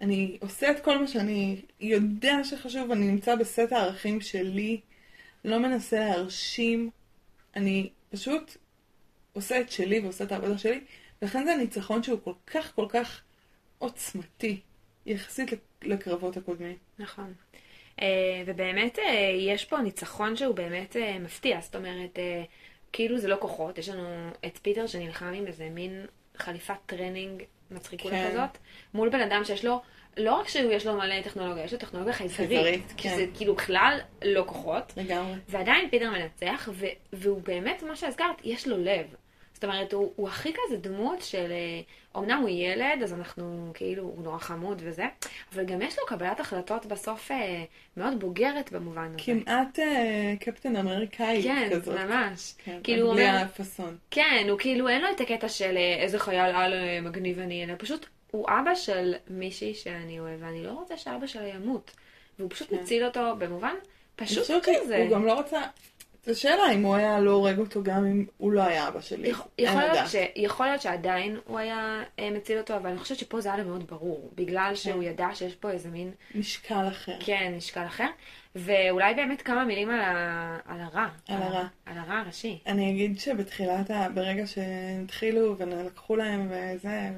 [0.00, 4.80] אני עושה את כל מה שאני יודע שחשוב, אני נמצא בסט הערכים שלי,
[5.44, 6.90] לא מנסה להרשים,
[7.56, 8.56] אני פשוט
[9.32, 10.80] עושה את שלי ועושה את העבודה שלי,
[11.22, 13.20] ולכן זה ניצחון שהוא כל כך כל כך
[13.78, 14.60] עוצמתי,
[15.06, 15.50] יחסית
[15.82, 16.76] לקרבות הקודמים.
[16.98, 17.34] נכון.
[18.00, 22.18] אה, ובאמת אה, יש פה ניצחון שהוא באמת אה, מפתיע, זאת אומרת,
[22.92, 28.14] כאילו זה לא כוחות, יש לנו את פיטר שנלחם עם איזה מין חליפת טרנינג מצחיקולה
[28.14, 28.30] כן.
[28.30, 28.58] כזאת,
[28.94, 29.82] מול בן אדם שיש לו,
[30.16, 33.16] לא רק שיש לו מלא טכנולוגיה, יש לו טכנולוגיה חייזרית, כי כן.
[33.16, 35.34] זה כאילו בכלל לא כוחות, לגמרי.
[35.48, 39.06] ועדיין פיטר מנצח, ו- והוא באמת, מה שהזכרת, יש לו לב.
[39.54, 41.80] זאת אומרת, הוא, הוא הכי כזה דמות של, אה,
[42.20, 45.04] אמנם הוא ילד, אז אנחנו, כאילו, הוא נורא חמוד וזה,
[45.54, 47.64] אבל גם יש לו קבלת החלטות בסוף אה,
[47.96, 49.24] מאוד בוגרת במובן הזה.
[49.24, 51.98] כמעט אה, קפטן אמריקאי כן, כזאת.
[51.98, 52.54] ממש.
[52.64, 53.96] כן, כאילו, בלי אומר, הפאסון.
[54.10, 57.64] כן, הוא כאילו, אין לו את הקטע של אה, איזה חייל על אה, מגניב אני,
[57.64, 61.90] אלא פשוט, הוא אבא של מישהי שאני אוהב, ואני לא רוצה שאבא שלה ימות.
[62.38, 62.76] והוא פשוט כן.
[62.76, 63.74] מציל אותו במובן
[64.16, 64.96] פשוט כזה.
[64.98, 65.60] שהוא גם לא רצה...
[66.26, 69.28] זו שאלה אם הוא היה לא הורג אותו גם אם הוא לא היה אבא שלי.
[69.28, 70.08] יכול, יכול, להיות.
[70.08, 73.62] ש, יכול להיות שעדיין הוא היה אה, מציל אותו, אבל אני חושבת שפה זה היה
[73.62, 75.02] לו מאוד ברור, בגלל שהוא כן.
[75.02, 77.16] ידע שיש פה איזה מין, משקל אחר.
[77.20, 78.08] כן, משקל אחר.
[78.56, 81.08] ואולי באמת כמה מילים על, ה, על הרע.
[81.28, 81.66] על הרע.
[81.86, 82.58] על הרע הראשי.
[82.66, 84.08] אני אגיד שבתחילת, ה...
[84.14, 87.10] ברגע שהתחילו ולקחו להם וזה,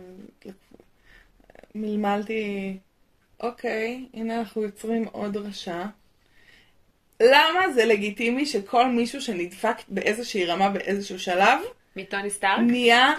[1.76, 2.76] מלמלתי,
[3.40, 5.84] אוקיי, הנה אנחנו יוצרים עוד רשע.
[7.22, 11.58] למה זה לגיטימי שכל מישהו שנדפק באיזושהי רמה באיזשהו שלב,
[11.96, 12.58] מטוני סטארק.
[12.60, 13.12] נהיה...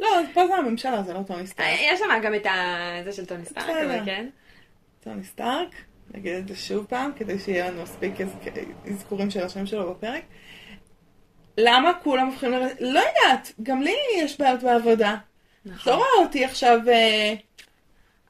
[0.00, 1.66] לא, פה זה הממשלה, זה לא טוני סטארק.
[1.66, 2.76] אה, יש שם גם את ה...
[3.04, 3.70] זה של טוני סטארק.
[3.70, 4.28] אבל כן.
[5.00, 5.74] טוני סטארק,
[6.14, 8.12] נגיד את זה שוב פעם, כדי שיהיה לנו מספיק
[8.90, 10.22] אזכורים של השם שלו בפרק.
[11.58, 12.66] למה כולם הופכים ל...
[12.80, 15.16] לא יודעת, גם לי יש בעיות בעבודה.
[15.64, 15.92] נכון.
[15.92, 16.78] לא רואה אותי עכשיו...
[16.88, 17.34] אה,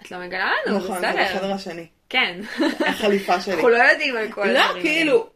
[0.02, 1.24] את לא מגלה לנו, נכון, זה בסדר.
[1.24, 1.86] בחדר השני.
[2.08, 2.40] כן.
[2.86, 3.54] החליפה שלי.
[3.54, 4.82] אנחנו לא יודעים על כל לא, הדברים האלה.
[4.82, 5.26] כאילו,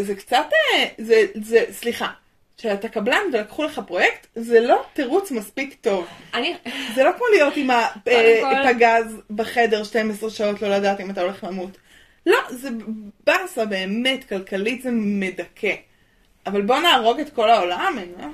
[0.00, 0.46] זה קצת...
[0.74, 2.08] אה, זה, זה, סליחה.
[2.56, 6.06] שאתה קבלן ולקחו לך פרויקט, זה לא תירוץ מספיק טוב.
[6.34, 6.56] אני...
[6.94, 11.78] זה לא כמו להיות עם הפגז בחדר 12 שעות, לא לדעת אם אתה הולך למות.
[12.26, 12.68] לא, זה
[13.26, 15.74] באסה באמת, כלכלית זה מדכא.
[16.46, 18.28] אבל בוא נהרוג את כל העולם, אין מה.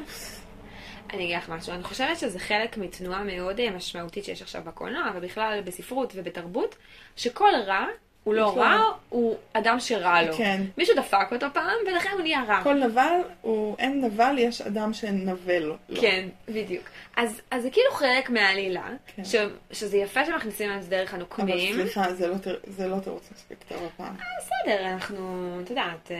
[1.11, 5.12] אני אגיד לך משהו, אני חושבת שזה חלק מתנועה מאוד אה, משמעותית שיש עכשיו בקולנוע,
[5.14, 6.77] ובכלל בספרות ובתרבות,
[7.16, 7.87] שכל רע
[8.25, 10.35] הוא לא רע, הוא אדם שרע לו.
[10.35, 10.63] כן.
[10.79, 12.63] מישהו דפק אותו פעם, ולכן הוא נהיה רע.
[12.63, 15.77] כל נבל, הוא, אין נבל, יש אדם שנבל לו.
[16.01, 16.85] כן, בדיוק.
[17.17, 19.25] אז, אז זה כאילו חלק מהעלילה, כן.
[19.25, 19.35] ש,
[19.73, 21.75] שזה יפה שמכניסים את זה דרך אבל הנוקמים.
[21.75, 22.35] סליחה, זה לא,
[22.67, 24.15] זה לא תירוץ מספיק טוב הפעם.
[24.15, 26.17] בסדר, אנחנו, את יודעת, אה,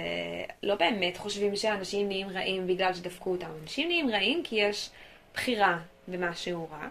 [0.63, 3.49] לא באמת חושבים שאנשים נהיים רעים בגלל שדפקו אותם.
[3.63, 4.91] אנשים נהיים רעים כי יש
[5.35, 6.89] בחירה במשהו רע.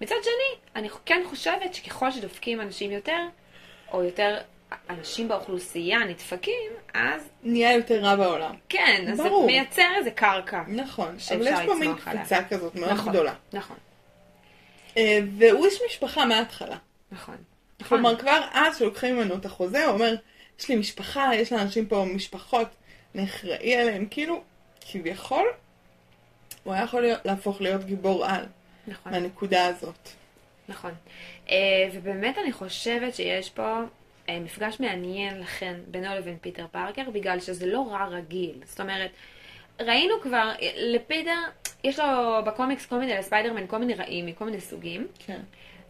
[0.00, 3.18] מצד שני, אני כן חושבת שככל שדופקים אנשים יותר,
[3.94, 4.38] או יותר
[4.90, 8.54] אנשים באוכלוסייה נדפקים, אז נהיה יותר רע בעולם.
[8.68, 9.40] כן, אז ברור.
[9.40, 10.62] זה מייצר איזה קרקע.
[10.68, 12.22] נכון, אבל יש פה מין לצמוח עליה.
[12.22, 13.34] קפיצה כזאת מאוד נכון, גדולה.
[13.52, 13.76] נכון,
[14.96, 16.76] אה, והוא איש משפחה מההתחלה.
[17.12, 17.36] נכון.
[17.80, 17.98] נכון.
[17.98, 20.14] כלומר, כבר אז שלוקחים ממנו את החוזה, הוא אומר,
[20.60, 22.68] יש לי משפחה, יש לאנשים פה משפחות,
[23.14, 24.06] אני אחראי עליהם.
[24.10, 24.42] כאילו,
[24.80, 25.46] כביכול,
[26.64, 28.46] הוא היה יכול להיות, להפוך להיות גיבור על
[28.86, 29.12] נכון.
[29.12, 30.08] מהנקודה הזאת.
[30.68, 30.94] נכון.
[31.50, 33.80] אה, ובאמת אני חושבת שיש פה
[34.28, 38.54] אה, מפגש מעניין לכן בינו לבין פיטר פארקר, בגלל שזה לא רע רגיל.
[38.64, 39.10] זאת אומרת,
[39.80, 41.38] ראינו כבר, אה, לפיטר,
[41.84, 42.04] יש לו
[42.46, 45.40] בקומיקס כל מיני, לספיידרמן, כל מיני רעים מכל מיני סוגים, כן.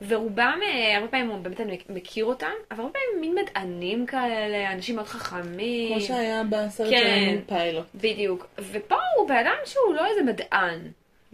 [0.08, 0.60] ורובם,
[0.96, 5.92] הרבה פעמים הוא באמת מכיר אותם, אבל הרבה פעמים מין מדענים כאלה, אנשים מאוד חכמים.
[5.92, 7.26] כמו שהיה בסרט כן.
[7.26, 7.86] שלנו פיילוט.
[7.94, 8.46] בדיוק.
[8.58, 10.80] ופה הוא בן אדם שהוא לא איזה מדען.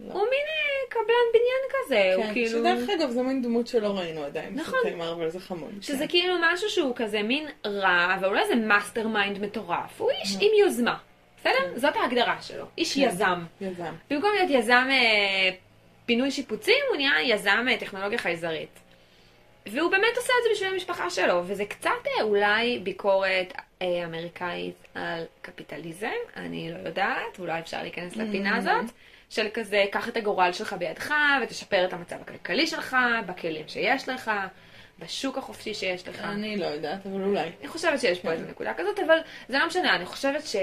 [0.07, 0.13] לא.
[0.13, 2.59] הוא מין אה, קבלן בניין כזה, הוא כן, כאילו...
[2.59, 4.55] שדרך אגב זו מין דמות שלא ראינו עדיין.
[4.55, 4.79] נכון.
[4.79, 5.71] בסרטי מארוול זה חמוד.
[5.81, 6.07] שזה כן.
[6.07, 10.01] כאילו משהו שהוא כזה מין רע, אבל אולי זה mastermind מטורף.
[10.01, 10.97] הוא איש עם יוזמה.
[11.39, 11.59] בסדר?
[11.75, 12.65] זאת ההגדרה שלו.
[12.77, 13.01] איש כן.
[13.01, 13.43] יזם.
[13.61, 13.93] יזם.
[14.09, 15.49] במקום להיות יזם אה,
[16.05, 18.79] פינוי שיפוצים, הוא נהיה יזם אה, טכנולוגיה חייזרית.
[19.65, 24.87] והוא באמת עושה את זה בשביל המשפחה שלו, וזה קצת אה, אולי ביקורת אה, אמריקאית
[24.95, 28.91] על קפיטליזם, אני לא יודעת, אולי אפשר להיכנס לפינה הזאת,
[29.31, 31.13] של כזה, קח את הגורל שלך בידך
[31.43, 34.31] ותשפר את המצב הכלכלי שלך, בכלים שיש לך,
[34.99, 36.19] בשוק החופשי שיש לך.
[36.23, 37.51] אני לא יודעת, אבל אולי.
[37.59, 39.17] אני חושבת שיש פה איזו נקודה כזאת, אבל
[39.49, 40.55] זה לא משנה, אני חושבת ש...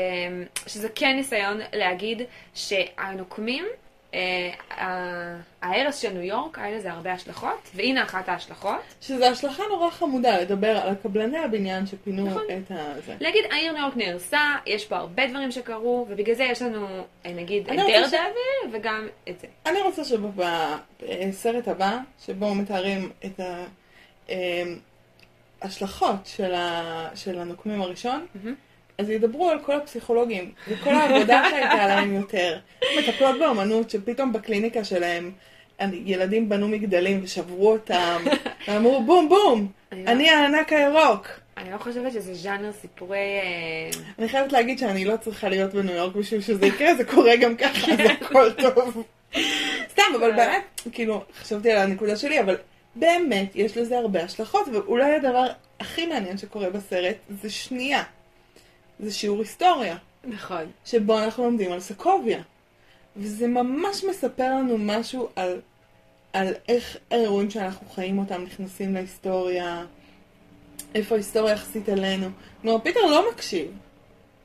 [0.67, 2.23] שזה כן ניסיון להגיד
[2.55, 3.67] שהנוקמים,
[5.63, 8.81] ההרס של ניו יורק, היה לזה הרבה השלכות, והנה אחת ההשלכות.
[9.01, 12.43] שזו השלכה נורא חמודה לדבר על הקבלני הבניין שפינו נכון.
[12.51, 13.01] את ה...
[13.07, 13.15] זה.
[13.21, 16.87] להגיד, העיר ניו יורק נהרסה, יש פה הרבה דברים שקרו, ובגלל זה יש לנו,
[17.27, 19.47] אה, נגיד, את רוצה ש- דרדאבל, וגם את זה.
[19.67, 23.41] אני רוצה שבסרט הבא, שבו מתארים את
[25.63, 27.09] ההשלכות של, ה...
[27.15, 28.55] של הנוקמים הראשון, מהמם.
[28.99, 32.59] אז ידברו על כל הפסיכולוגים, וכל העבודה שהייתה להם יותר.
[32.99, 35.33] מטפלות באומנות שפתאום בקליניקה שלהם
[35.93, 38.25] ילדים בנו מגדלים ושברו אותם,
[38.69, 41.29] ואמרו בום בום, אני לא- הענק הירוק.
[41.57, 43.19] אני לא חושבת שזה ז'אנר סיפורי...
[43.19, 47.37] אה, אני חייבת להגיד שאני לא צריכה להיות בניו יורק בשביל שזה יקרה, זה קורה
[47.37, 49.05] גם ככה, אז הכל טוב.
[49.93, 52.57] סתם, אבל באמת, כאילו, חשבתי על הנקודה שלי, אבל
[52.97, 55.47] באמת, יש לזה הרבה השלכות, ואולי הדבר
[55.81, 58.03] הכי מעניין שקורה בסרט זה שנייה.
[59.01, 60.67] זה שיעור היסטוריה, נכון.
[60.85, 62.43] שבו אנחנו לומדים על סקוביה.
[63.17, 65.61] וזה ממש מספר לנו משהו על,
[66.33, 69.85] על איך האירועים שאנחנו חיים אותם נכנסים להיסטוריה,
[70.95, 72.27] איפה ההיסטוריה יחסית אלינו.
[72.63, 73.71] כלומר, פיטר לא מקשיב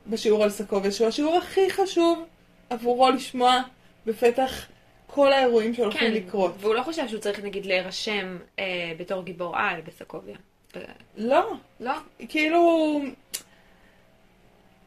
[0.06, 2.24] בשיעור על סקוביה, שהוא השיעור הכי חשוב
[2.70, 3.62] עבורו לשמוע
[4.06, 4.66] בפתח
[5.06, 6.54] כל האירועים שהולכים כן, לקרות.
[6.60, 10.36] והוא לא חושב שהוא צריך נגיד להירשם אה, בתור גיבור על בסקוביה.
[11.16, 11.92] לא, לא?
[12.28, 13.00] כאילו...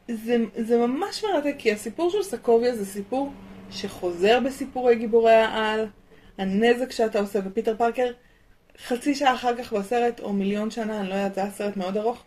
[0.08, 3.32] זה, זה ממש מרתק, כי הסיפור של סקוביה זה סיפור
[3.72, 5.88] שחוזר בסיפורי גיבורי העל,
[6.38, 8.12] הנזק שאתה עושה, ופיטר פארקר
[8.88, 11.98] חצי שעה אחר כך בסרט, או מיליון שנה, אני לא יודעת, זה היה סרט מאוד
[11.98, 12.24] ארוך,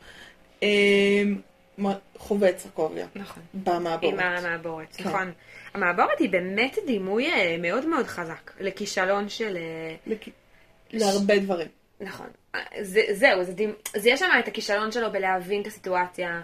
[0.63, 1.23] אה,
[2.19, 3.43] חווה את סקוביה נכון.
[3.55, 4.13] במעבורת.
[4.13, 5.09] עם המעבורת, כן.
[5.09, 5.33] נכון.
[5.75, 9.57] המעבורת היא באמת דימוי אה, מאוד מאוד חזק לכישלון של...
[9.57, 10.29] אה, לכ...
[10.93, 11.69] להרבה דברים.
[12.01, 12.27] נכון.
[12.55, 13.73] אה, זה, זהו, זה, דימ...
[13.97, 16.41] זה יש שם את הכישלון שלו בלהבין את הסיטואציה,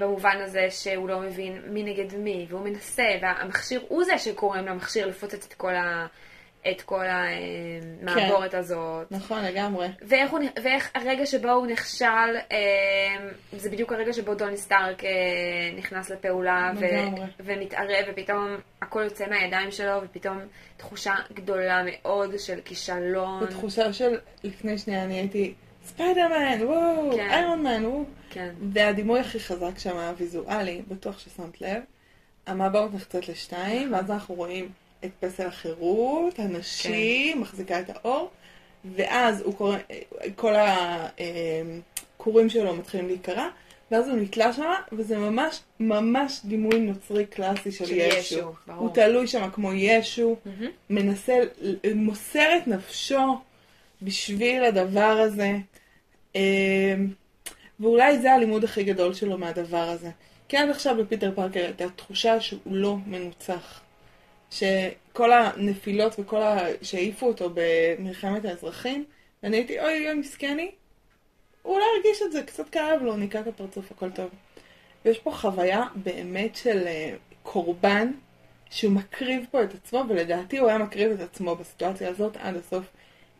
[0.00, 5.06] במובן הזה שהוא לא מבין מי נגד מי, והוא מנסה, והמכשיר הוא זה שגורם למכשיר
[5.06, 6.06] לפוצץ את כל, ה...
[6.70, 8.58] את כל המעבורת כן.
[8.58, 9.06] הזאת.
[9.12, 9.88] נכון, לגמרי.
[10.02, 12.06] ואיך, הוא, ואיך הרגע שבו הוא נכשל,
[12.52, 12.56] אה,
[13.52, 15.10] זה בדיוק הרגע שבו דוני סטארק אה,
[15.76, 16.84] נכנס לפעולה ו.
[17.40, 20.38] ומתערב, ופתאום הכל יוצא מהידיים שלו, ופתאום
[20.76, 23.44] תחושה גדולה מאוד של כישלון.
[23.44, 25.54] בתחושה של לפני שנייה אני הייתי
[25.96, 27.30] ספיידרמן, וואו, כן.
[27.30, 28.04] איירון מן, וואו.
[28.30, 28.54] כן.
[28.72, 31.82] והדימוי הכי חזק שם הוויזואלי, בטוח ששמת לב,
[32.46, 34.68] המעברות נחצות לשתיים, ואז אנחנו רואים
[35.04, 38.30] את פסל החירות, הנשי, מחזיקה את האור,
[38.96, 39.76] ואז הוא קורא,
[40.36, 40.52] כל
[42.16, 43.48] הכורים שלו מתחילים להיקרע,
[43.90, 48.18] ואז הוא נתלה שם, וזה ממש ממש דימוי נוצרי קלאסי של של ישו.
[48.18, 48.80] ישו, ברור.
[48.80, 50.70] הוא תלוי שם כמו ישו, מהמם.
[50.90, 51.38] מנסה,
[51.94, 53.38] מוסר את נפשו
[54.02, 55.52] בשביל הדבר הזה.
[56.36, 57.08] אמ,
[57.80, 60.10] ואולי זה הלימוד הכי גדול שלו מהדבר הזה.
[60.48, 63.80] כי עד עכשיו בפיטר פארקר הייתה תחושה שהוא לא מנוצח.
[64.50, 66.58] שכל הנפילות וכל ה...
[66.82, 69.04] שהעיפו אותו במלחמת האזרחים,
[69.42, 70.70] ואני הייתי, אוי אוי מסכני,
[71.62, 74.30] הוא לא הרגיש את זה, קצת כאב לו, ניקה את הפרצוף, הכל טוב.
[75.04, 78.12] ויש פה חוויה באמת של אה, קורבן,
[78.70, 82.84] שהוא מקריב פה את עצמו, ולדעתי הוא היה מקריב את עצמו בסיטואציה הזאת עד הסוף.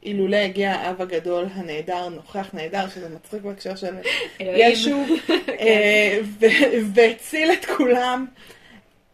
[0.02, 3.94] אילולא הגיע האב הגדול הנהדר, נוכח נהדר, שזה מצחיק בהקשר של.
[4.40, 4.96] ישו,
[5.60, 8.26] אה, ו- והציל את כולם.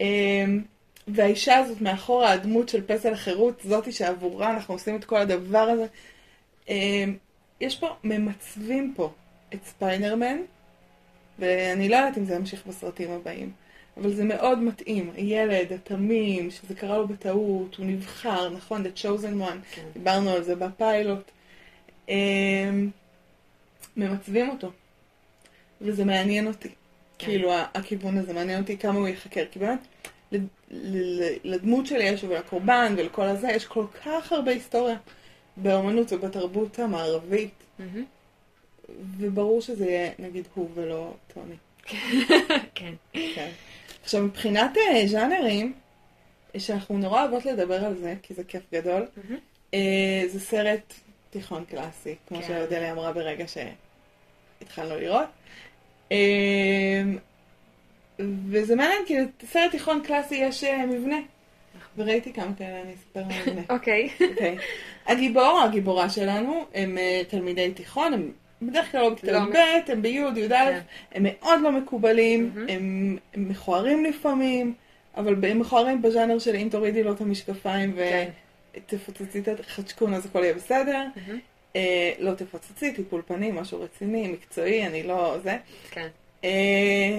[0.01, 0.45] אה,
[1.09, 5.87] והאישה הזאת מאחורה, הדמות של פסל החירות, זאתי שעבורה אנחנו עושים את כל הדבר הזה.
[6.69, 7.05] אה,
[7.61, 9.13] יש פה, ממצבים פה
[9.55, 10.37] את ספיידרמן,
[11.39, 13.53] ואני לא יודעת אם זה ימשיך בסרטים הבאים,
[13.97, 15.11] אבל זה מאוד מתאים.
[15.15, 18.87] הילד, התמים, שזה קרה לו בטעות, הוא נבחר, נכון?
[18.87, 19.75] The chosen one.
[19.75, 19.83] כן.
[19.93, 21.31] דיברנו על זה בפיילוט.
[22.09, 22.91] אמ,
[23.97, 24.71] ממצבים אותו.
[25.81, 26.69] וזה מעניין אותי.
[26.69, 27.27] כן.
[27.27, 29.45] כאילו, הכיוון הזה מעניין אותי כמה הוא ייחקר.
[29.51, 29.87] כי באמת,
[31.45, 34.97] לדמות של ישו ולקורבן ולכל הזה, יש כל כך הרבה היסטוריה
[35.57, 37.55] באמנות ובתרבות המערבית.
[37.79, 38.05] מהמם.
[39.19, 41.55] וברור שזה יהיה, נגיד, הוא ולא טוני.
[42.75, 42.95] כן.
[43.13, 43.51] כן.
[44.03, 45.73] עכשיו, מבחינת אה, ז'אנרים,
[46.59, 49.07] שאנחנו נורא אוהבות לדבר על זה, כי זה כיף גדול.
[49.75, 50.95] אה, זה סרט
[51.31, 52.47] תיכון קלאסי, כמו כן.
[52.49, 53.45] שאודליה אמרה ברגע
[54.61, 55.29] שהתחלנו לראות.
[56.13, 57.03] אה,
[58.51, 59.15] וזה מעניין, כי
[59.47, 61.19] סרט תיכון קלאסי יש מבנה.
[61.97, 63.63] וראיתי כמה כאלה, אני אספר על המבנה.
[63.71, 64.09] אוקיי.
[64.31, 64.59] אוקיי.
[65.07, 68.33] הגיבור או הגיבורה שלנו הם תלמידי תיכון, הם
[68.67, 70.81] בדרך כלל לא בכיתה לא י"ב, הם בי', י"א, כן.
[71.13, 72.53] הם מאוד לא מקובלים.
[72.69, 74.75] הם מכוערים לפעמים,
[75.17, 78.29] אבל הם מכוערים בז'אנר של אם תורידי לו את המשקפיים כן.
[78.75, 81.07] ותפוצצי את החדשקון אז הכל יהיה בסדר.
[81.77, 85.57] אה, לא תפוצצי, טיפול פנים, משהו רציני, מקצועי, אני לא זה.
[85.91, 86.09] כן.
[86.45, 87.19] אה,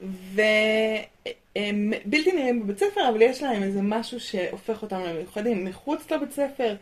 [0.00, 5.64] והם בלתי נראים בבית ספר, אבל יש להם איזה משהו שהופך אותם למיוחדים.
[5.64, 6.76] מחוץ לבית ספר,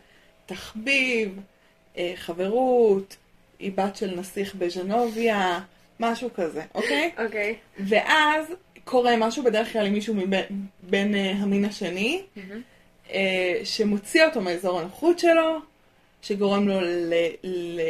[0.45, 1.39] תחביב,
[1.97, 3.15] אה, חברות,
[3.59, 5.59] היא בת של נסיך בז'נוביה,
[5.99, 7.11] משהו כזה, אוקיי?
[7.25, 7.55] אוקיי.
[7.79, 8.45] ואז
[8.83, 10.45] קורה משהו בדרך כלל עם מישהו מבין
[10.83, 12.21] בין, אה, המין השני.
[13.11, 15.59] אה, שמוציא אותו מאזור הנוחות שלו,
[16.21, 17.81] שגורם לו ל, ל,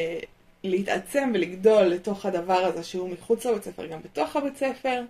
[0.63, 5.03] להתעצם ולגדול לתוך הדבר הזה שהוא מחוץ לבית ספר, גם בתוך הבית ספר.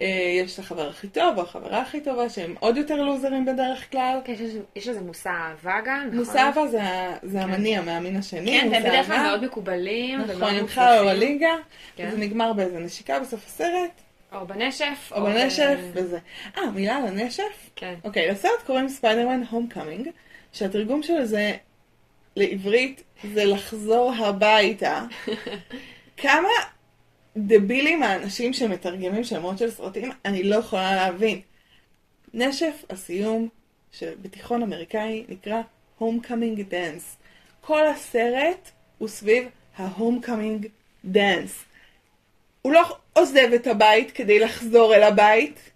[0.00, 0.06] אה,
[0.44, 4.18] יש את החבר הכי טוב או החברה הכי טובה, שהם עוד יותר לוזרים בדרך כלל.
[4.24, 4.40] כן, יש
[4.76, 6.18] יש לזה מושא אהבה גם, נכון?
[6.18, 6.80] מושא אהבה זה,
[7.22, 8.60] זה המניע מהמין השני.
[8.60, 9.22] כן, מושא בדרך כלל.
[9.22, 10.20] מאוד מקובלים.
[10.20, 11.18] נכון, הם בכלל מוצלחים.
[11.20, 11.54] בליגה,
[11.96, 12.08] כן.
[12.08, 13.90] וזה נגמר באיזה נשיקה בסוף הסרט,
[14.32, 15.12] או בנשף.
[15.16, 16.18] או בנשף ב- וזה.
[16.58, 17.70] אה, מילה על הנשף?
[17.76, 17.94] כן.
[18.04, 20.08] אוקיי, לסרט קוראים ספיידרמן הומקאמינג,
[20.52, 21.52] שהתרגום של זה
[22.36, 23.02] לעברית
[23.34, 25.02] זה לחזור הביתה.
[26.16, 26.48] כמה
[27.36, 31.40] דבילים האנשים שמתרגמים שמות של סרטים, אני לא יכולה להבין.
[32.34, 33.48] נשף הסיום
[33.92, 35.60] שבתיכון אמריקאי נקרא
[35.98, 37.16] homecoming dance.
[37.60, 40.66] כל הסרט הוא סביב ה homecoming
[41.04, 41.64] dance.
[42.62, 45.70] הוא לא עוזב את הבית כדי לחזור אל הבית.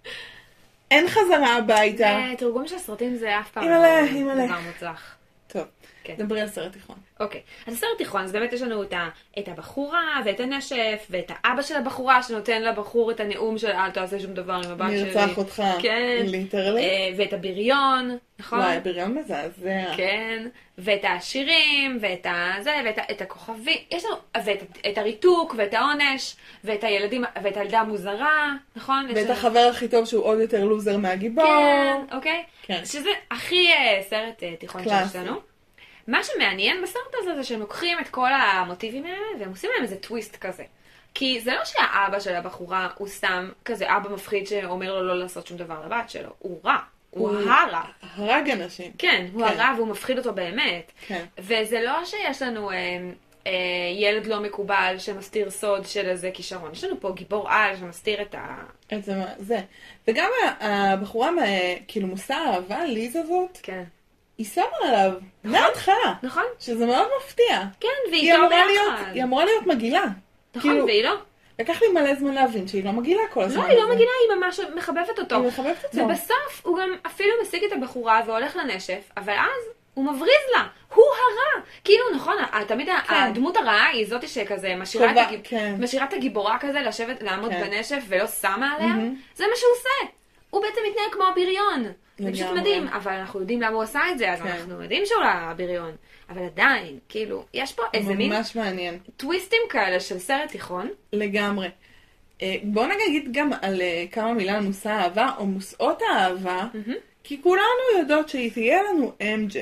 [0.90, 2.18] אין חזרה הביתה.
[2.31, 4.46] זה תרגום של סרטים זה אף פעם לא.
[4.46, 5.16] דבר מוצלח.
[5.46, 5.62] טוב,
[6.05, 6.14] כן.
[6.18, 6.96] דברי על סרט תיכון.
[7.20, 11.30] אוקיי, אז סרט תיכון, אז באמת יש לנו את, ה, את הבחורה ואת הנשף ואת
[11.35, 15.02] האבא של הבחורה שנותן לבחור את הנאום של אל תעשה שום דבר עם הבת שלי.
[15.20, 16.22] ארצח אותך, כן.
[16.27, 16.81] literally.
[16.80, 18.59] אה, ואת הבריון, נכון?
[18.59, 19.94] וואי, הבריון מזעזע.
[19.96, 20.46] כן,
[20.78, 22.26] ואת העשירים, ואת
[22.59, 27.80] הזה, ואת את הכוכבים, יש לנו, ואת את הריתוק, ואת העונש, ואת הילדים, ואת הילדה
[27.80, 29.06] המוזרה, נכון?
[29.09, 31.44] ואת לנו- החבר הכי טוב שהוא עוד יותר לוזר מהגיבור.
[31.44, 32.42] כן, אוקיי?
[32.62, 32.80] כן.
[32.85, 34.83] שזה הכי אה, סרט אה, תיכון.
[34.85, 35.50] שיש לנו.
[36.11, 39.96] מה שמעניין בסרט הזה זה שהם לוקחים את כל המוטיבים האלה והם עושים להם איזה
[39.96, 40.64] טוויסט כזה.
[41.14, 45.46] כי זה לא שהאבא של הבחורה הוא סתם כזה אבא מפחיד שאומר לו לא לעשות
[45.46, 46.77] שום דבר לבת שלו, הוא רע,
[47.11, 47.83] הוא הוא- הרע.
[48.16, 48.92] הרג אנשים.
[48.99, 49.61] כן, הוא כן.
[49.61, 50.92] הרע והוא מפחיד אותו באמת.
[51.07, 51.25] כן.
[51.38, 52.77] וזה לא שיש לנו אה,
[53.46, 53.53] אה,
[53.96, 58.35] ילד לא מקובל שמסתיר סוד של איזה כישרון, יש לנו פה גיבור על שמסתיר את
[58.35, 58.57] ה...
[58.94, 59.61] את זה, זה.
[60.09, 61.42] וגם הבחורה, מה-
[61.88, 63.85] כאילו מושא האהבה, ליז הזאת, כן.
[64.40, 65.12] היא שמה עליו
[65.44, 66.14] מההתחלה.
[66.22, 66.42] נכון?
[66.61, 67.62] שזה מאוד מפתיע.
[67.81, 69.11] כן, היא והיא להיות, ביחד.
[69.14, 70.05] היא אמורה להיות מגעילה.
[70.55, 71.14] נכון, כאילו- והיא לא.
[71.59, 73.62] לקח לי מלא זמן להבין שהיא לא מגעילה כל הזמן.
[73.62, 73.88] לא, היא לא.
[73.94, 75.37] מגינה, היא ממש מחבבת אותו.
[75.37, 76.05] היא מחבבת אותו.
[76.05, 81.05] ובסוף הוא גם אפילו משיג את הבחורה והולך לנשף, אבל אז הוא מבריז לה, הוא
[81.05, 81.62] הרע.
[81.85, 82.35] כאילו, נכון,
[82.68, 83.14] תמיד כן.
[83.14, 85.40] הדמות הרעה היא זאתי שכזה משאירה את, קובע- הגיב...
[85.44, 85.74] כן.
[85.79, 87.61] משאירה את הגיבורה כזה לשבת, לעמוד כן.
[87.70, 89.14] בנשף ולא שמה עליה, מהמם.
[89.35, 90.12] זה מה שהוא עושה.
[90.50, 91.92] הוא בעצם מתנהג כמו הבריון.
[92.20, 92.56] זה פשוט.
[92.56, 94.48] מדהים, אבל אנחנו יודעים למה הוא עשה את זה, אז כן.
[94.48, 95.92] אנחנו יודעים שהוא לא הבריון.
[96.28, 98.98] אבל עדיין, כאילו, יש פה איזה מין ממש מעניין.
[99.16, 100.88] טוויסטים כאלה של סרט תיכון.
[101.12, 101.68] לגמרי.
[102.42, 106.66] אה, בואו נגיד גם על אה, כמה מילה על מושא האהבה, או מושאות האהבה,
[107.24, 109.56] כי כולנו יודעות שהיא תהיה לנו MJ,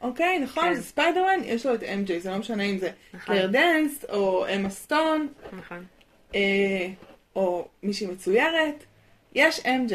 [0.00, 0.38] אוקיי?
[0.38, 0.64] נכון?
[0.64, 0.80] כן.
[0.80, 3.34] ספיידרמן, יש לו את MJ, זה לא משנה אם זה נכון.
[3.34, 5.84] קלר דנס, או אמה סטון, נכון.
[6.34, 6.88] אה,
[7.36, 8.84] או מישהי מצוירת,
[9.34, 9.92] יש MJ.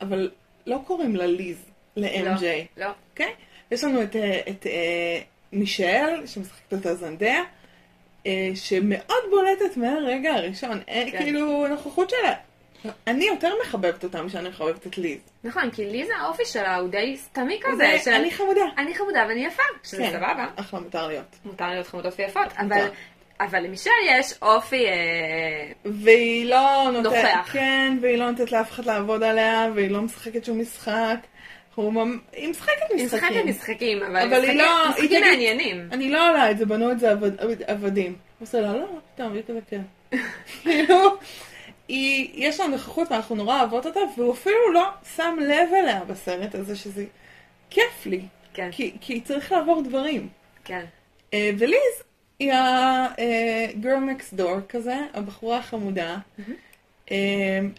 [0.00, 0.30] אבל
[0.66, 1.56] לא קוראים לה ליז,
[1.96, 2.42] ל-MJ.
[2.76, 2.86] לא.
[3.10, 3.32] אוקיי?
[3.70, 5.20] יש לנו את, אה, את אה,
[5.52, 7.42] מישל, שמשחקת אותה זנדיה,
[8.26, 10.80] אה, שמאוד בולטת מהרגע הראשון.
[10.86, 11.10] כן.
[11.18, 12.32] כאילו, הנוכחות שלה.
[13.06, 15.18] אני יותר מחבבת אותה משאני מחבבת את ליז.
[15.44, 17.76] נכון, כי לי זה האופי שלה, הוא די סתמי כזה.
[17.76, 18.60] זה, של- אני חמודה.
[18.78, 20.46] אני חמודה ואני יפה, שזה כן, סבבה.
[20.56, 21.36] אחלה, מותר להיות.
[21.44, 22.74] מותר להיות חמודות ויפות, מותר.
[22.76, 22.88] אבל
[23.40, 24.86] למישל יש אופי...
[24.86, 24.92] אה,
[25.84, 27.52] והיא לא נותנת, נוכח.
[27.52, 31.16] כן, והיא לא נותנת לאף אחד לעבוד עליה, והיא לא משחקת שום משחק.
[31.74, 33.46] הוא ממ- היא משחקת היא משחקת משחקים.
[33.48, 35.88] משחקים, אבל, אבל משחקים- לא- היא משחקים תגיד- מעניינים.
[35.92, 38.06] אני לא עולה את זה, בנו את זה עבד- עבד- עבדים.
[38.38, 39.80] הוא עושה לה, לא, פתאום, היא כזה כן.
[40.62, 41.16] כאילו,
[42.34, 44.84] יש לה נוכחות ואנחנו נורא אוהבות אותה, והוא אפילו לא
[45.16, 47.04] שם לב אליה בסרט הזה, שזה
[47.70, 48.20] כיף לי.
[48.54, 50.28] כן, כי, כי צריך לעבור דברים.
[50.64, 50.84] כן.
[51.34, 52.02] אה, וליז
[52.38, 56.16] היא ה-girl next door כזה, הבחורה החמודה.
[57.10, 57.16] אה,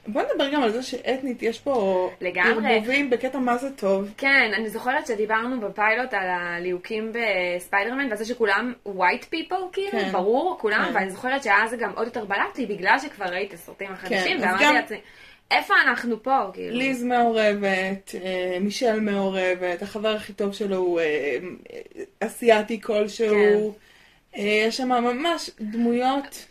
[0.07, 2.09] בוא נדבר גם על זה שאתנית, יש פה.
[2.35, 4.13] ערבובים בקטע מה זה טוב.
[4.17, 10.09] כן, אני זוכרת שדיברנו בפיילוט על הליהוקים בספיידרמן, ועל זה שכולם white people, כאילו, כן.
[10.11, 10.95] ברור, כולם, כן.
[10.95, 14.37] ואני זוכרת שאז זה גם עוד יותר בלט לי, בגלל שכבר ראיתי את הסרטים החדשים,
[14.37, 14.97] אז ואמרתי גם- לעצמי,
[15.51, 16.77] איפה אנחנו פה, כאילו?
[16.77, 21.05] ליז מעורבת, אה, מישל מעורבת, החבר הכי טוב שלו הוא אה,
[21.73, 21.79] אה,
[22.19, 23.35] אסיאתי כלשהו.
[23.35, 23.86] אה,
[24.37, 26.45] יש שם ממש דמויות,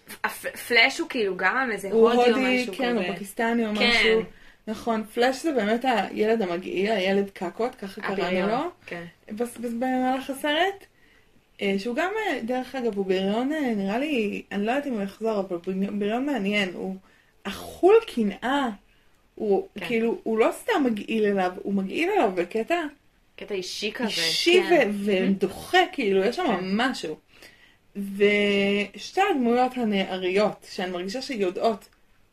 [0.68, 3.06] פלאש הוא כאילו גם איזה הוא הודי או הודי, משהו כן, כזה.
[3.06, 3.90] הוא פקיסטני או כן.
[3.90, 4.22] משהו.
[4.66, 9.04] נכון, פלאש זה באמת הילד המגעיל, הילד קקות, ככה קראנו לו, כן.
[9.78, 10.86] במהלך הסרט.
[11.62, 14.92] אה, שהוא גם, אה, דרך אגב, הוא בריון, אה, נראה לי, אני לא יודעת אם
[14.92, 16.70] הוא יחזור, אבל הוא בריון מעניין.
[16.74, 16.96] הוא
[17.42, 18.68] אכול קנאה.
[19.34, 19.86] הוא כן.
[19.86, 22.80] כאילו, הוא לא סתם מגעיל אליו, הוא מגעיל אליו בקטע
[23.36, 24.04] קטע אישי כזה.
[24.04, 24.90] אישי כן.
[25.04, 26.60] ודוחה, כאילו, יש שם כן.
[26.62, 27.16] משהו.
[27.96, 31.88] ושתי הדמויות הנעריות, שאני מרגישה שיודעות,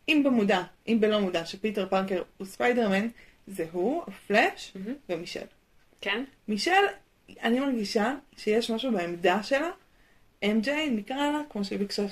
[0.09, 3.07] אם במודע, אם בלא מודע, שפיטר פארקר הוא ספיידרמן,
[3.47, 4.95] זה הוא, הפלאש מהמם.
[5.09, 5.45] ומישל.
[6.01, 6.23] כן?
[6.47, 6.71] מישל,
[7.43, 9.69] אני מרגישה שיש משהו בעמדה שלה.
[10.43, 12.03] MJ, נקרא לה, כמו שהיא ביקשה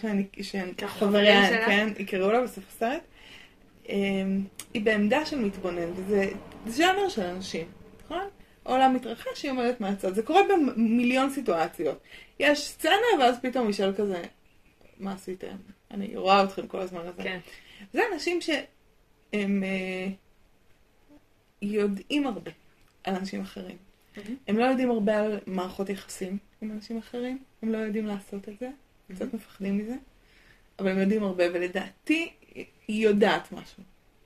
[0.42, 1.66] שחבריה.
[1.66, 3.02] כן, יקראו לה בסוף הסרט.
[3.90, 6.32] אמ, היא בעמדה של מתבונן, וזה
[6.66, 7.68] זה ז'אנר של אנשים,
[8.06, 8.28] נכון?
[8.66, 10.16] העולם מתרחש, היא עומדת מהצד.
[10.16, 12.00] זה קורה במיליון סיטואציות.
[12.40, 14.22] יש סצנה, ואז פתאום מישל כזה,
[15.00, 15.56] מה עשיתם?
[15.92, 17.24] אני רואה אתכם כל הזמן הזה.
[17.24, 17.40] כן.
[17.94, 20.08] זה אנשים שהם אה,
[21.62, 22.52] יודעים הרבה
[23.04, 23.78] על אנשים אחרים.
[24.18, 24.36] מהמם.
[24.48, 28.60] הם לא יודעים הרבה על מערכות יחסים עם אנשים אחרים, הם לא יודעים לעשות את
[28.60, 28.70] זה,
[29.16, 29.96] קצת מפחדים מזה,
[30.80, 32.32] אבל הם יודעים הרבה, ולדעתי
[32.88, 33.84] היא יודעת משהו.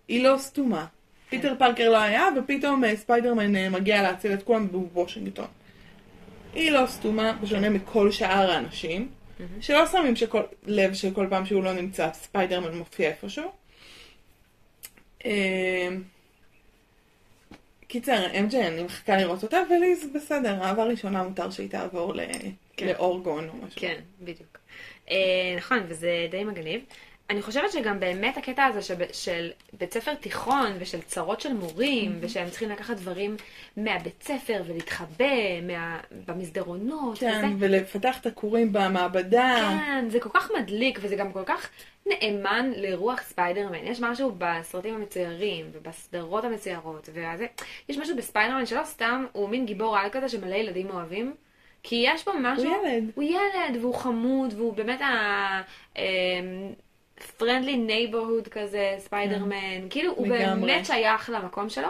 [0.07, 0.85] היא לא סתומה.
[1.29, 5.47] פיטר פארקר לא היה, ופתאום אה, ספיידרמן אה, מגיע להציל את כולם בוושינגטון.
[6.53, 9.09] היא לא סתומה, בשונה מכל שאר האנשים.
[9.61, 13.51] שלא שמים שכל, לב שכל פעם שהוא לא נמצא, ספיידרמן מופיע איפשהו.
[15.25, 15.87] אה,
[17.87, 22.19] קיצר, MJ, אני מחכה לראות אותה, וליז בסדר, אהבה ראשונה מותר שהיא תעבור ל...
[22.77, 22.87] כן.
[22.87, 23.81] לאורגון או משהו.
[23.81, 24.57] כן, בדיוק.
[25.09, 26.81] אה, נכון, וזה די מגניב.
[27.29, 32.17] אני חושבת שגם באמת הקטע הזה שב, של בית ספר תיכון ושל צרות של מורים,
[32.19, 33.35] ושהם צריכים לקחת דברים
[33.77, 37.55] מהבית ספר ולהתחבא מה, במסדרונות כן, וזה.
[37.59, 39.55] ולפתח את הקורים במעבדה.
[39.59, 41.69] כן, זה כל כך מדליק, וזה גם כל כך
[42.05, 43.87] נאמן לרוח ספיידרמן.
[43.87, 47.45] יש משהו בסרטים המצוירים, ובסדרות המצוירות, וזה,
[47.89, 51.33] יש משהו בספיידרמן שלא סתם, הוא מין גיבור על כזה שמלא ילדים אוהבים.
[51.87, 52.65] כי יש פה משהו...
[52.65, 53.11] הוא ילד.
[53.15, 55.61] הוא ילד, והוא חמוד, והוא באמת ה...
[57.19, 59.89] friendly neighborhood כזה, ספיידרמן.
[59.89, 60.27] כאילו, הוא.
[60.65, 61.87] באמת שייך למקום שלו.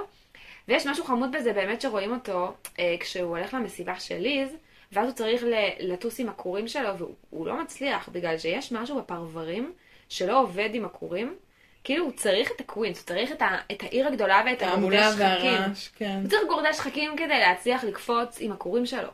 [0.68, 4.50] ויש משהו חמוד בזה באמת שרואים אותו אה, כשהוא הולך למסיבה של ליז,
[4.92, 5.44] ואז הוא צריך
[5.80, 9.74] לטוס עם הכורים שלו, והוא לא מצליח, בגלל שיש משהו בפרברים
[10.10, 11.36] שלא עובד עם הכורים.
[11.84, 15.12] כאילו, הוא צריך את הקווינס, הוא צריך את, ה- את העיר הגדולה ואת הגורדי ההמולה
[15.12, 15.54] שחקים.
[15.54, 16.20] והרעש, כן.
[16.22, 19.10] הוא צריך גורדי שחקים כדי להצליח לקפוץ עם הכורים שלו.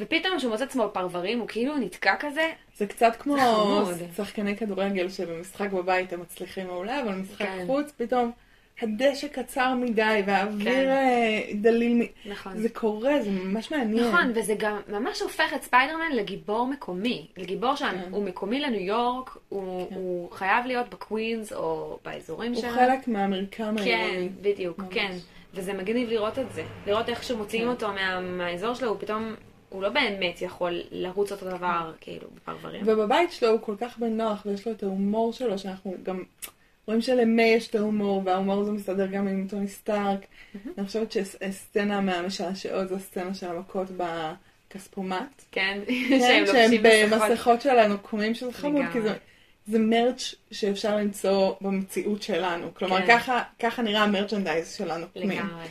[0.00, 2.52] ופתאום כשהוא מוצא עצמו בפרברים, הוא כאילו נתקע כזה.
[2.76, 3.36] זה קצת כמו.
[4.16, 7.64] שחקני כדורגל שבמשחק בבית הם מצליחים מעולה, אבל במשחק כן.
[7.66, 8.32] חוץ פתאום
[8.82, 10.88] הדשא קצר מדי והאוויר כן.
[10.88, 12.30] אה, דליל מ...
[12.30, 12.56] נכון.
[12.56, 14.08] זה קורה, זה ממש מעניין.
[14.08, 17.26] נכון, וזה גם ממש הופך את ספיידרמן לגיבור מקומי.
[17.36, 17.98] לגיבור כן.
[18.10, 22.74] שהוא מקומי לניו יורק, הוא, הוא חייב להיות בקווינס או באזורים הוא שלנו.
[22.74, 24.28] חלק מהמרקם כן, העירוני.
[24.28, 24.94] בדיוק, ממש.
[24.94, 25.12] כן.
[25.54, 26.62] וזה מגניב לראות את זה.
[26.86, 27.70] לראות איך שמוציאים כן.
[27.70, 29.34] אותו מה, מהאזור שלו, הוא פתאום,
[29.76, 32.82] הוא לא באמת יכול לרוץ אותו דבר, כאילו, בפרברים.
[32.86, 36.22] ובבית שלו הוא כל כך בנוח, ויש לו את ההומור שלו, שאנחנו גם
[36.86, 40.20] רואים שלמיי יש את ההומור, וההומור הזה מסתדר גם עם טוני סטארק.
[40.78, 45.42] אני חושבת שהסצנה מהמשעשעות זו הסצנה של המכות בכספומט.
[45.52, 47.30] כן, כן, שהם שהם לובשים מסכות.
[47.30, 49.14] במסכות של הנוקמים שזה חמוד, כי זה.
[49.66, 52.74] זה מרץ' שאפשר למצוא במציאות שלנו.
[52.74, 53.18] כלומר, כן.
[53.18, 55.30] ככה, ככה נראה המרצ'נדייז של הנוקמים.
[55.30, 55.64] לגמרי.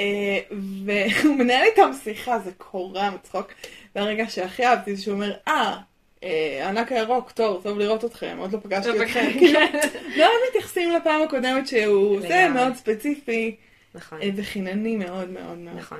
[0.00, 0.38] אה,
[0.84, 3.52] והוא מנהל איתם שיחה, זה קורע מצחוק.
[3.94, 5.78] והרגע שהכי אהבתי זה שהוא אומר, אה,
[6.24, 9.32] אה, הענק הירוק, טוב, טוב לראות אתכם, עוד לא פגשתי לא אתכם.
[9.32, 9.60] כאילו,
[10.16, 12.48] מאוד מתייחסים לפעם הקודמת שהוא, זה.
[12.48, 13.56] מאוד ספציפי
[13.94, 14.22] נכון.
[14.22, 15.76] אה, וחינני מאוד מאוד מאוד.
[15.76, 15.98] נכון.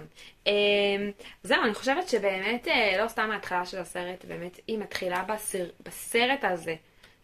[1.43, 2.69] זהו, אני חושבת שבאמת,
[3.03, 6.75] לא סתם ההתחלה של הסרט, באמת, היא מתחילה בסר, בסרט הזה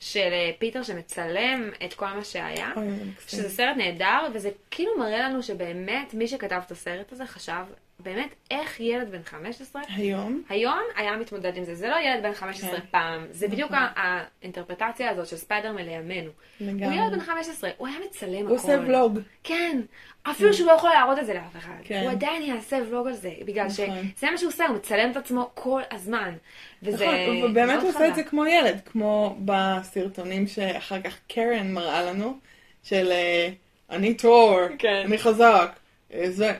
[0.02, 2.86] של אה, פיטר שמצלם את כל מה שהיה, אוי.
[3.28, 7.64] שזה סרט נהדר, וזה כאילו מראה לנו שבאמת מי שכתב את הסרט הזה חשב
[8.02, 11.74] באמת איך ילד בן 15 היום, היום היה מתמודד עם זה.
[11.74, 12.86] זה לא ילד בן 15 כן.
[12.90, 13.82] פעם, זה בדיוק נכון.
[13.96, 16.30] ה- האינטרפרטציה הזאת של ספיידרמן לימינו.
[16.60, 16.96] הוא לגמרי.
[16.96, 18.46] ילד בן 15, הוא היה מצלם הכל.
[18.46, 19.18] הוא עושה ולוג.
[19.44, 19.80] כן,
[20.22, 21.72] אפילו שהוא לא יכול להראות את זה לאף אחד.
[21.84, 22.00] כן.
[22.02, 23.86] הוא עדיין יעשה ולוג על זה, בגלל נכון.
[24.16, 26.34] שזה מה שהוא עושה, הוא מצלם את עצמו כל הזמן.
[26.82, 27.36] וזה נכון,
[27.80, 28.14] הוא עושה את.
[28.14, 32.38] זה כמו ילד, כמו בסרטונים שאחר כך קרן מראה לנו,
[32.84, 33.48] של אה,
[33.90, 35.02] אני תור, כן.
[35.06, 35.70] אני חזק,
[36.14, 36.52] אה, זה,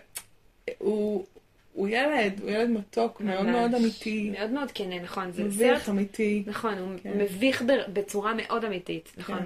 [0.79, 1.25] הוא,
[1.73, 3.55] הוא ילד, הוא ילד מתוק, מאוד ממש.
[3.57, 5.33] מאוד אמיתי, מאוד מאוד כן, נכון.
[5.33, 6.43] זה מביך סרט, אמיתי.
[6.47, 7.19] נכון, הוא כן.
[7.19, 9.39] מביך ב- בצורה מאוד אמיתית, נכון.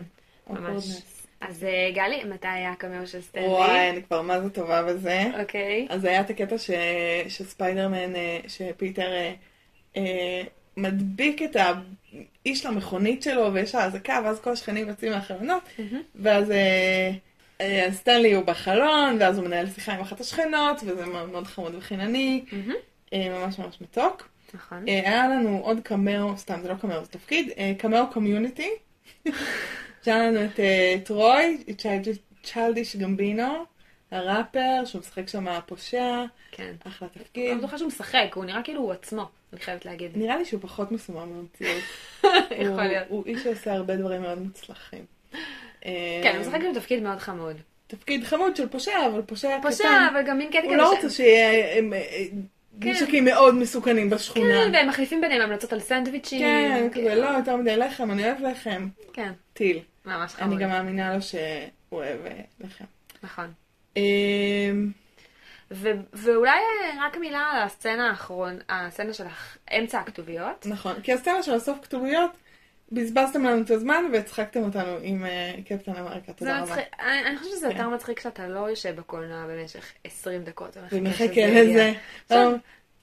[0.48, 1.02] כן, ממש.
[1.40, 3.46] אז אה, גלי, מתי היה הקמאו של סטנלי?
[3.46, 5.24] וואי, אני כבר מה זה טובה בזה.
[5.40, 5.86] אוקיי.
[5.90, 6.70] אז היה את הקטע ש...
[7.28, 9.34] שספיידרמן, אה, שפיטר אה,
[9.96, 10.42] אה,
[10.76, 15.62] מדביק את האיש למכונית שלו ויש לה אזעקה, ואז כל השכנים יוצאים מהחלונות,
[16.14, 17.10] ואז אה, אה,
[17.60, 21.74] אז סטנלי הוא בחלון, ואז הוא מנהל שיחה עם אחת השכנות, וזה מאוד מאוד חמוד
[21.74, 22.44] וחינני.
[23.12, 24.28] אה, ממש ממש מתוק.
[24.54, 24.88] נכון.
[24.88, 28.70] אה, היה לנו עוד קמאו, סתם זה לא קמאו, זה תפקיד, אה, קמאו קומיוניטי.
[30.04, 31.82] שהיה לנו את אה, טרוי, את
[32.42, 33.64] צ'יילדיש גמבינו,
[34.10, 36.74] הראפר, שהוא משחק שם פושע, כן.
[36.84, 37.54] אחלה אני תפקיד.
[37.54, 40.10] לא זוכרת שהוא משחק, הוא נראה כאילו הוא עצמו, אני חייבת להגיד.
[40.14, 41.82] נראה לי שהוא פחות מסומם במציאות.
[42.66, 43.06] יכול להיות.
[43.08, 45.04] הוא איש שעושה הרבה דברים מאוד מוצלחים.
[45.86, 47.56] אה, כן, הוא משחק גם תפקיד מאוד חמוד.
[47.86, 49.70] תפקיד חמוד של פושע, אבל פושע קטן.
[49.70, 52.24] פושע, אבל גם מין קטע הוא כזה לא ש- רוצה שיהיה אה, אה,
[52.80, 52.88] כן.
[52.90, 54.44] נשקים מאוד מסוכנים בשכונה.
[54.64, 56.40] כן, והם מחליפים ביניהם המלצות על סנדוויצ'ים.
[56.40, 58.88] כן, כזה לא יותר מדי לחם, אני אוהב לחם.
[59.12, 59.78] כן, טיל.
[60.04, 60.58] ממש אני חמוד.
[60.58, 61.40] גם מאמינה לו שהוא
[61.92, 62.18] אוהב
[62.60, 62.84] לחם.
[63.22, 63.52] נכון.
[63.96, 64.02] אמ,
[65.70, 66.58] ו- ואולי
[67.06, 69.24] רק מילה על הסצנה האחרון, הסצנה של
[69.78, 70.66] אמצע הכתוביות.
[70.66, 72.30] נכון, כי הסצנה של הסוף כתוביות,
[72.92, 76.72] בזבזתם לנו את הזמן והצחקתם אותנו עם אה, קפטן אמריקה, תודה רבה.
[76.72, 77.76] מצחיק, אני אני חושבת שזה כן.
[77.76, 80.76] יותר מצחיק שאתה לא יושב בקולנוע במשך 20 דקות.
[80.92, 81.46] ומחכה.
[81.46, 81.92] לזה.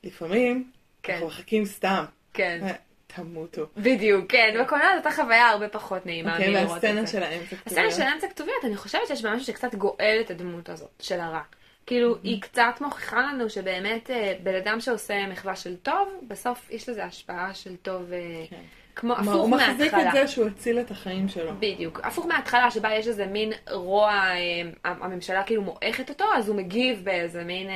[0.04, 0.72] לפעמים
[1.04, 2.06] כן, אנחנו מחכים סתם.
[2.34, 2.74] כן, אה,
[3.08, 3.66] תמותו.
[3.78, 7.12] בדיוק, כן, בקולנוע זאת חוויה הרבה פחות נעימה אוקיי, מלראות את והסצנה זה.
[7.12, 7.94] של האמצע הסצנה כתוביות.
[7.94, 11.42] של אמצע כתוביות, אני חושבת שיש בה משהו שקצת גואל את הדמות הזאת, של הרע.
[11.86, 16.90] כאילו, היא קצת מוכיחה לנו שבאמת אה, בן אדם שעושה מחווה של טוב, בסוף יש
[16.90, 18.12] לזה השפעה של טוב,
[18.50, 18.62] כן.
[18.96, 20.22] כמו הפוך הוא מחזיק מההתחלה.
[20.22, 21.52] את זה שהוא הציל את החיים שלו.
[21.60, 22.00] בדיוק.
[22.04, 27.02] הפוך מההתחלה שבה יש איזה מין רוע, אה, הממשלה כאילו מועכת אותו, אז הוא מגיב
[27.04, 27.76] באיזה מין אה,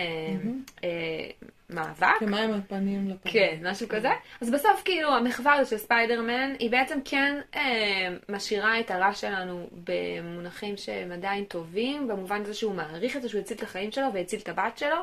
[0.84, 0.89] אה,
[1.70, 2.07] מאבק.
[2.20, 3.34] כמים על פנים לפנים.
[3.34, 4.09] כן, משהו כזה.
[4.41, 9.68] אז בסוף כאילו המחווה הזאת של ספיידרמן, היא בעצם כן אה, משאירה את הרע שלנו
[9.84, 14.13] במונחים שהם עדיין טובים, במובן הזה שהוא מעריך את זה שהוא הציל את החיים שלו
[14.13, 14.97] והציל את הבת שלו,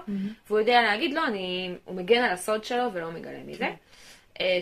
[0.46, 3.64] והוא יודע להגיד לא, אני, הוא מגן על הסוד שלו ולא מגלה מזה.
[3.64, 3.74] אה,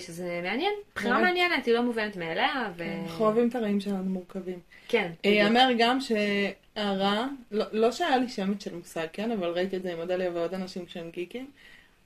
[0.01, 1.18] שזה מעניין, בחירה.
[1.20, 2.85] מעניינת, היא לא מובנת מאליה, ו...
[3.05, 4.59] אנחנו אוהבים את הרעים שלנו מורכבים.
[4.89, 4.99] כן.
[4.99, 5.37] אה, בדיוק.
[5.37, 9.93] יאמר גם שהרע, לא- לא שהיה לי שמץ של מושג, כן, אבל ראיתי את זה
[9.93, 11.47] עם אודליה ועוד אנשים שהם גיקים,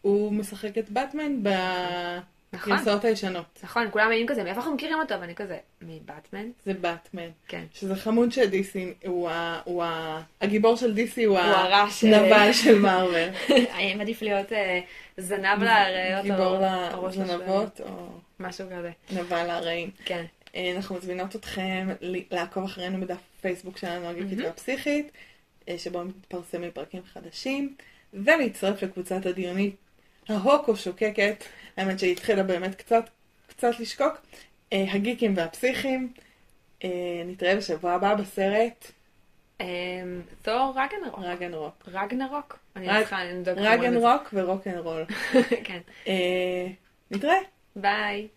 [0.02, 1.42] הוא משחק את באטמן
[2.52, 2.72] נכון.
[2.72, 3.60] בגרסאות הישנות.
[3.62, 5.20] נכון, כולם היינו כזה, מאיפה אנחנו מכירים אותו?
[5.20, 6.50] ואני כזה, מבטמן?
[6.64, 7.28] זה באטמן.
[7.48, 7.64] כן.
[7.74, 13.28] שזה חמוד שדיסי, הוא, ה, הוא ה, הגיבור של דיסי הוא, הנבל של מארוול.
[13.74, 14.80] האם עדיף להיות אה,
[15.16, 16.56] זנב לאריות גיבור
[16.94, 18.08] או ראש לזנבות או
[18.40, 18.90] משהו כזה.
[19.10, 19.90] נבל להרעים.
[20.04, 20.24] כן.
[20.54, 21.88] אה, אנחנו מזמינות אתכם
[22.30, 25.12] לעקוב אחרינו בדף פייסבוק שלנו, הגיקית והפסיכית,
[25.68, 27.74] אה, שבו מתפרסמים פרקים חדשים,
[28.14, 29.76] ולהצטרף לקבוצת הדיונית
[30.28, 31.44] ההוקו שוקקת,
[31.76, 33.04] האמת שהיא התחילה באמת קצת,
[33.46, 34.18] קצת לשקוק.
[34.72, 36.12] אה, הגיקים והפסיכים.
[36.84, 38.92] אה, נתראה בשבוע הבא בסרט
[39.60, 41.18] אמ, תור רגנרוק.
[41.18, 41.84] רגנרוק.
[41.88, 42.58] רגנרוק?
[42.76, 45.04] אני צריכה לבדוק רגנרוק ורוקנרול.
[45.64, 45.80] כן.
[46.08, 46.66] אה,
[47.10, 47.38] נתראה.
[47.76, 48.28] ביי.